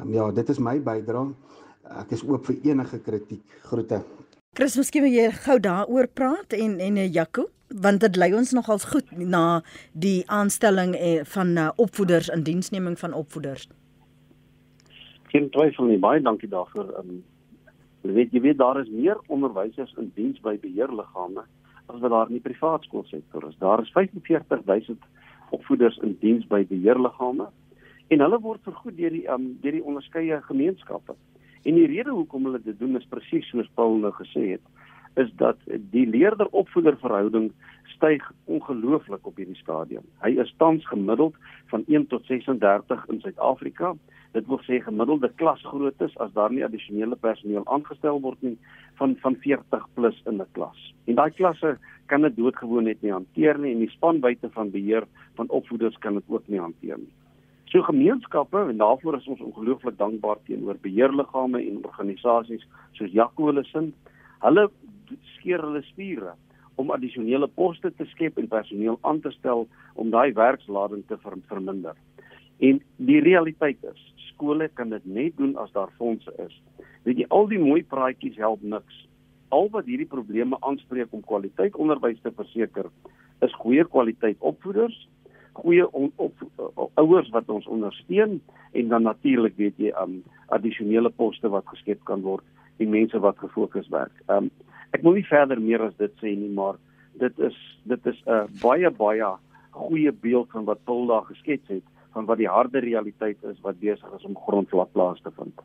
[0.00, 1.34] Um, ja, dit is my bydrae.
[1.82, 3.42] Ek is oop vir enige kritiek.
[3.66, 4.02] Groete.
[4.56, 7.48] Chris, miskien wil jy gou daaroor praat en en eh, Jaco?
[7.80, 13.12] want dit lei ons nogals goed na die aanstelling eh, van opvoeders in diensneming van
[13.12, 13.68] opvoeders.
[15.32, 16.92] Geen twyfel nie, baie dankie daarvoor.
[17.00, 17.22] Um,
[18.02, 21.46] jy weet jy weet daar is meer onderwysers in diens by beheerliggame
[21.88, 23.56] as wat daar in die privaat skoolsektor is.
[23.58, 25.00] Daar is 45000
[25.50, 27.48] opvoeders in diens by beheerliggame
[28.12, 31.16] en hulle word vergoed deur die um, deur die onderskeie gemeenskappe.
[31.62, 34.64] En die rede hoekom hulle dit doen is presies soos Paul nou gesê het
[35.20, 35.58] is dat
[35.92, 37.50] die leerder-opvoeder verhouding
[37.92, 40.04] styg ongelooflik op hierdie stadium.
[40.24, 41.36] Hy is tans gemiddeld
[41.72, 43.92] van 1 tot 36 in Suid-Afrika.
[44.32, 48.56] Dit wil sê gemiddelde klasgroottes as daar nie addisionele personeel aangestel word nie
[49.00, 50.80] van van 40 plus in 'n klas.
[51.04, 55.04] En daai klasse kan dit doodgewoon net nie hanteer nie en die spanbuite van beheer
[55.34, 57.12] van opvoeders kan dit ook nie hanteer nie.
[57.72, 62.66] So gemeenskappe en daarvoor is ons ongelooflik dankbaar teenoor beheerliggame en organisasies
[62.98, 63.14] soos
[63.72, 63.94] sin.
[64.42, 64.68] Hulle
[65.36, 66.34] skeer hulle spiere
[66.76, 71.38] om addisionele poste te skep en personeel aan te stel om daai werkslading te ver,
[71.48, 71.96] verminder.
[72.60, 76.60] En die realiteit is, skole kan dit net doen as daar fondse is.
[77.04, 79.06] Weet jy, al die mooi praatjies help niks.
[79.48, 82.92] Al wat hierdie probleme aanspreek om kwaliteit onderwys te verseker,
[83.40, 85.08] is goeie kwaliteit opvoeders,
[85.52, 86.34] goeie on, op,
[86.94, 88.40] ouers wat ons ondersteun
[88.72, 90.22] en dan natuurlik weet jy um
[90.54, 92.44] addisionele poste wat geskep kan word
[92.78, 94.14] en mense wat gefokus werk.
[94.28, 94.50] Um
[94.92, 96.80] ek wil nie verder meer as dit sê nie, maar
[97.20, 97.56] dit is
[97.88, 99.32] dit is 'n uh, baie baie
[99.72, 103.80] goeie beeld van wat Paul daar geskets het van wat die harde realiteit is wat
[103.80, 105.60] besig is om grondvlak plaas te vind.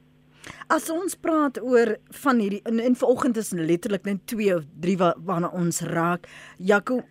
[0.67, 4.97] As ons praat oor van hierdie in, in vanoggend is letterlik net 2 of 3
[4.97, 6.27] wa, waarna ons raak.
[6.57, 7.01] Jaco,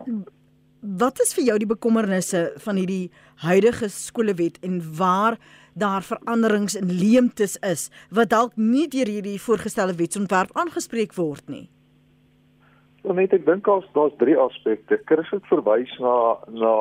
[0.87, 3.11] wat is vir jou die bekommernisse van hierdie
[3.43, 5.37] huidige skolewet en waar
[5.75, 11.67] daar veranderings en leemtes is wat dalk nie deur hierdie voorgestelde wetsontwerp aangespreek word nie?
[13.03, 14.99] Nou net ek dink as daar's drie aspekte.
[15.11, 16.15] Chris het verwys na
[16.55, 16.77] na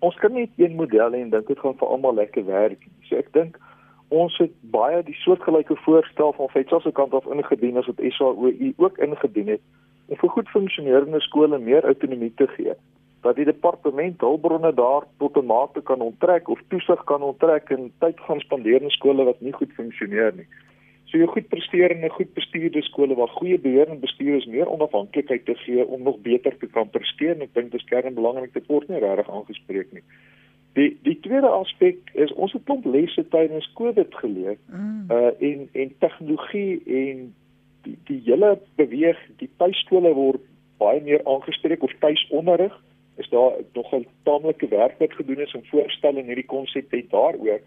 [0.00, 2.86] ons kan nie een model hê en dink dit gaan vir almal lekker werk.
[3.08, 3.58] So ek dink
[4.10, 8.72] ons het baie die soortgelyke voorstel van Fetsa se kant af ingedien as wat SAOU
[8.78, 9.62] ook ingedien het
[10.10, 12.74] om vir goed funksionerende skole meer autonomie te gee.
[13.20, 17.92] Dat die departement hulpbronne daar tot 'n mate kan onttrek of toesig kan onttrek en
[17.98, 20.46] tyd gaan spandeer in skole wat nie goed funksioneer nie.
[21.10, 25.44] So jy goed presterende, goed bestuurde skole waar goeie beheer en bestuur is meer onafhanklikheid
[25.44, 28.52] te gee om nog beter te kan presteer en ek dink dit is kern belangrik
[28.52, 30.04] te word nie regtig aangespreek nie.
[30.78, 34.56] Die die tweede aspek is ons het klomp lesse tydens Covid geleer.
[34.70, 35.10] Mm.
[35.10, 37.34] Uh en en tegnologie en
[37.82, 40.46] die die hele beweeg, die tuiskole word
[40.78, 42.76] baie meer aangespreek of tuisonderrig
[43.20, 47.60] is daar nog 'n taamlike werk wat gedoen is om voorstelling hierdie konsep te daaroor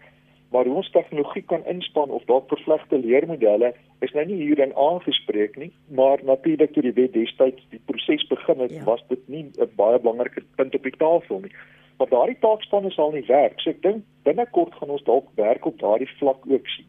[0.54, 3.72] maar hoe ons tegnologie kan inspann of dalk vervlegte leermodelle
[4.06, 8.62] is nou nie hierin aangespreek nie, maar natuurlik toe die wet destyds die proses begin
[8.62, 8.84] het, ja.
[8.86, 11.50] was dit nie 'n baie belangrike punt op die tafel nie.
[11.98, 13.60] Maar daardie taakspanne sal nie werk.
[13.60, 16.86] So ek dink binnekort gaan ons dalk werk op daardie vlak ook sien.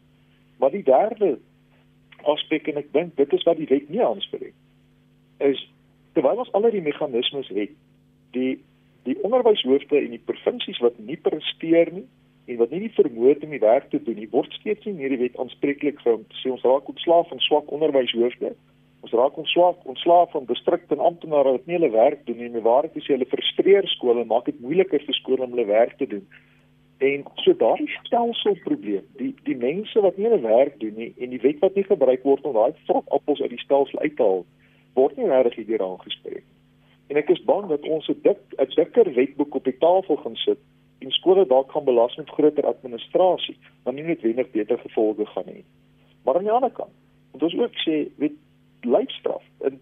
[0.58, 1.38] Maar die derde
[2.22, 4.54] aspek en ek dink dit is wat die wet nie aanspreek
[5.38, 5.68] is
[6.12, 7.70] terwyl ons al die meganismes het,
[8.36, 8.54] die
[9.06, 12.06] die onderwyshoofde en die provinsies wat nie presteer nie
[12.50, 14.96] en wat nie die vermoë het om die werk te doen nie, word steeds nie
[14.98, 18.52] meer die wet aanspreeklik vir om te sê ons raak ontslaaf van swak onderwyshoofde.
[19.06, 22.62] Ons raak ontslaaf ontslaaf van distrikte en amptenare wat nie hulle werk doen nie.
[22.62, 25.94] Waar dit is hulle frustreer skole en maak dit moeiliker vir skole om hulle werk
[25.98, 26.26] te doen.
[27.06, 31.42] En so daardie stelselprobleem, die die mense wat nie hulle werk doen nie en die
[31.42, 34.46] wet wat nie gebruik word om daai vrot appels uit die stelsel uit te haal,
[34.98, 36.46] word nie regtig hier aangespreek.
[37.06, 40.36] En ek is bang dat ons 'n dik 'n dikker wetboek op die tafel gaan
[40.36, 40.58] sit
[40.98, 45.62] en skole dalk gaan belas met groter administrasie, dan nie noodwendig beter gevolge gaan hê.
[46.24, 46.94] Maar aan die ander kant,
[47.32, 48.32] moet ons ook sê, weet
[48.80, 49.42] lyfstraf.
[49.60, 49.80] En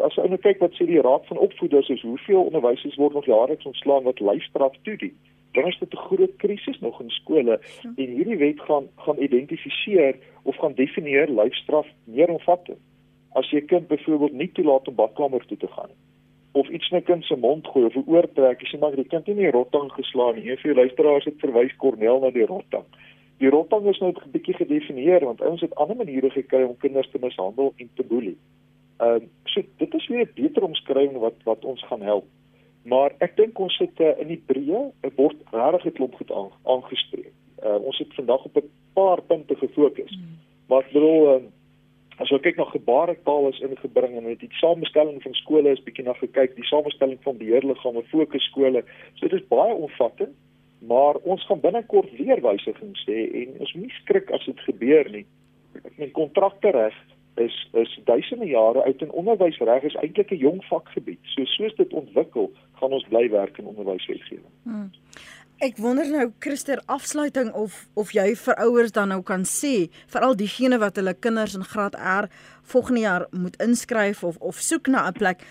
[0.00, 3.24] as jy nou kyk wat sê die Raad van Opvoeders is, hoeveel onderwysers word nog
[3.26, 5.16] jaarliks ontslaan wat lyfstraf toedien?
[5.52, 10.18] Dan is dit 'n groot krisis nog in skole en hierdie wet gaan gaan identifiseer
[10.42, 12.78] of gaan definieer lyfstraf meer omvattend.
[13.32, 16.07] As jy kind byvoorbeeld nie toelaat om badkamer toe te gaan nie
[16.58, 19.34] of iets in sy mond gooi of 'n oortrek, as jy maar die kind nie
[19.36, 20.50] in die rottang geslaan nie.
[20.50, 22.84] Een van die luisteraars het verwys Cornel na die rottang.
[23.38, 27.10] Die rottang is nou 'n bietjie gedefinieer want ons het ander maniere gekry om kinders
[27.10, 28.36] te mishandel en te boelie.
[28.98, 32.24] Ehm uh, so dit is weer 'n beter omskrywing wat wat ons gaan help.
[32.82, 36.32] Maar ek dink ons sit uh, in die breë 'n word regtig 'n klomp goed
[36.32, 37.32] aan, aangespreek.
[37.64, 40.10] Uh, ons het vandag op 'n paar punte gefokus.
[40.10, 40.38] Hmm.
[40.68, 41.42] Maar ek bedoel uh,
[42.18, 46.16] As jy kyk na gebaretaal is ingebring en die samestelling van skole is bietjie na
[46.18, 48.82] gekyk, die samestelling van beheerliggame, fokus skole.
[49.14, 50.34] So dit is baie omvattend,
[50.80, 55.24] maar ons gaan binnekort weer wysigings hê en ons moenie skrik as dit gebeur nie.
[55.78, 56.98] Ek meen kontrakte reg
[57.38, 61.22] is is duisende jare uit en onderwysreg is eintlik 'n jong vakgebied.
[61.22, 62.50] So soos dit ontwikkel,
[62.80, 64.54] gaan ons bly werk in onderwyswetgewing.
[64.62, 64.90] Hmm.
[65.58, 70.36] Ek wonder nou Christer afsluiting of of jy vir ouers dan nou kan sê veral
[70.38, 72.28] diegene wat hulle kinders in graad R
[72.70, 75.42] volgende jaar moet inskryf of of soek na 'n plek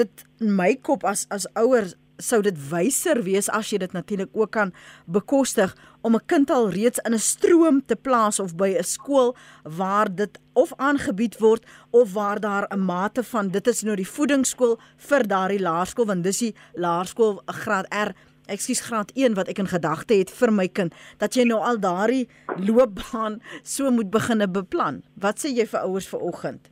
[0.00, 4.32] dit in my kop as as ouers sou dit wyser wees as jy dit natuurlik
[4.32, 4.72] ook kan
[5.04, 9.36] bekostig om 'n kind al reeds in 'n stroom te plaas of by 'n skool
[9.64, 14.12] waar dit of aangebied word of waar daar 'n mate van dit is nou die
[14.16, 18.14] voedingsskool vir daardie laerskool want dis die laerskool graad R
[18.46, 21.78] ekskuus graad 1 wat ek in gedagte het vir my kind dat jy nou al
[21.80, 22.28] daardie
[22.58, 25.02] loopbaan so moet beginne beplan.
[25.14, 26.70] Wat sê jy vir ouers vanoggend?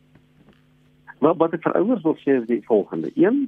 [1.20, 3.12] Maar wat ek vir ouers wil sê is die volgende.
[3.14, 3.46] 1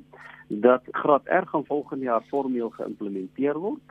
[0.63, 3.83] dat graad R gaan volgende jaar formeel geïmplementeer word.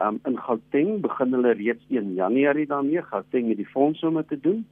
[0.00, 3.02] Um in Gauteng begin hulle reeds 1 Januarie daarmee.
[3.02, 4.64] Gauteng het die fonds om dit te doen.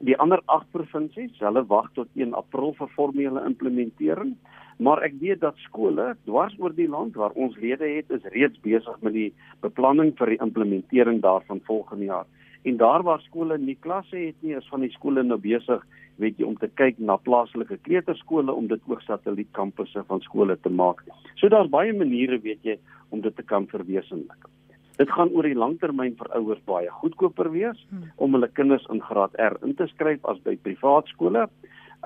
[0.00, 4.36] Die ander 8 provinsies, hulle wag tot 1 April vir formele implementering
[4.80, 8.60] Maar ek weet dat skole dwars oor die land waar ons lede het, is reeds
[8.64, 12.28] besig met die beplanning vir die implementering daarvan volgende jaar.
[12.64, 15.84] En daar waar skole nie klasse het nie, is van die skole nou besig,
[16.20, 20.72] weet jy, om te kyk na plaaslike kleuterskole om dit ook satellietkampusse van skole te
[20.72, 21.04] maak.
[21.40, 22.78] So daar's baie maniere, weet jy,
[23.10, 24.48] om dit te kan verwesenlik.
[25.00, 28.10] Dit gaan oor die langtermyn vir ouers baie goedkoper wees hmm.
[28.20, 31.46] om hulle kinders in graad R in te skryf as by privaat skole.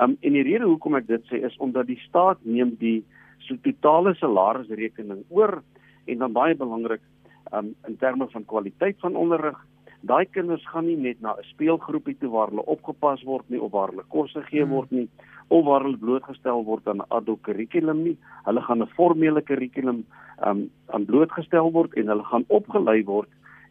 [0.03, 3.05] Um en die rede hoekom ek dit sê is omdat die staat neem die
[3.47, 5.61] so totale salarisrekening oor
[6.07, 7.03] en dan baie belangrik
[7.53, 9.59] um in terme van kwaliteit van onderrig
[10.05, 13.72] daai kinders gaan nie net na 'n speelgroepie toe waar hulle opgepas word nie of
[13.72, 15.09] waar hulle kos gegee word nie
[15.49, 18.16] of waar hulle blootgestel word aan 'n adult kurrikulum nie.
[18.45, 20.05] Hulle gaan 'n formele kurrikulum
[20.47, 23.28] um aan blootgestel word en hulle gaan opgelei word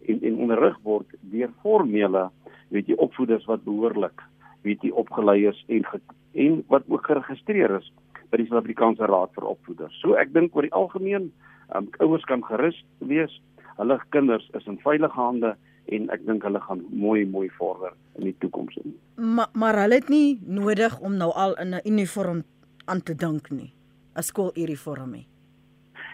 [0.08, 2.30] en en onderrig word deur formele
[2.70, 4.22] weet jy opvoeders wat behoorlik
[4.64, 5.86] weet jy opgelei is en
[6.34, 7.92] en wat ook geregistreer is
[8.32, 9.94] by die Suid-Afrikaanse Raad vir Opvoeders.
[10.02, 11.32] So ek dink oor die algemeen
[11.78, 13.34] um ouers kan gerus wees.
[13.78, 15.54] Hulle kinders is in veilige hande
[15.94, 18.96] en ek dink hulle gaan mooi mooi vorder in die toekoms in.
[19.18, 22.44] Maar maar hulle het nie nodig om nou al in 'n uniform
[22.86, 23.74] aan te dink nie.
[24.16, 25.28] 'n Skooluniform nie.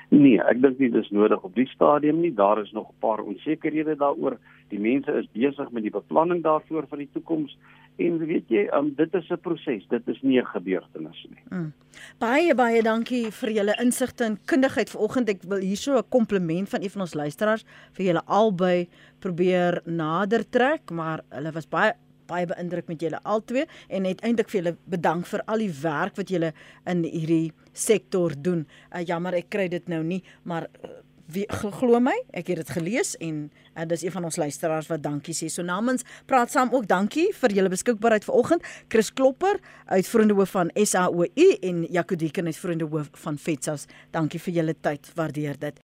[0.10, 2.34] Nee, ek dink nie dis nodig op die stadium nie.
[2.34, 4.38] Daar is nog 'n paar onsekerhede daaroor.
[4.70, 7.58] Die mense is besig met die beplanning daarvoor vir die toekoms
[8.00, 9.86] en weet jy, um, dit is 'n proses.
[9.90, 11.44] Dit is nie 'n gebeurtenis nie.
[11.50, 11.74] Mm.
[12.18, 15.30] Baie baie dankie vir julle insigte en kundigheid vanoggend.
[15.30, 18.88] Ek wil hierso 'n kompliment van een van ons luisteraars vir julle albei
[19.20, 21.94] probeer nader trek, maar hulle was baie
[22.28, 26.16] baie beïndruk met julle albei en het eintlik vir julle bedank vir al die werk
[26.16, 26.54] wat julle
[26.86, 28.68] in hierdie sektor doen.
[28.94, 30.90] Uh, jammer ek kry dit nou nie, maar uh,
[31.34, 33.42] wie glo my, ek het dit gelees en
[33.76, 35.50] uh, dis een van ons luisteraars wat dankie sê.
[35.52, 38.66] So namens praat saam ook dankie vir julle beskikbaarheid vanoggend.
[38.88, 39.60] Chris Klopper
[39.94, 43.86] uit Vriendehoof van SAOU en Jacodieken uit Vriendehoof van Fetsas.
[44.12, 45.12] Dankie vir julle tyd.
[45.16, 45.80] Waardeer dit.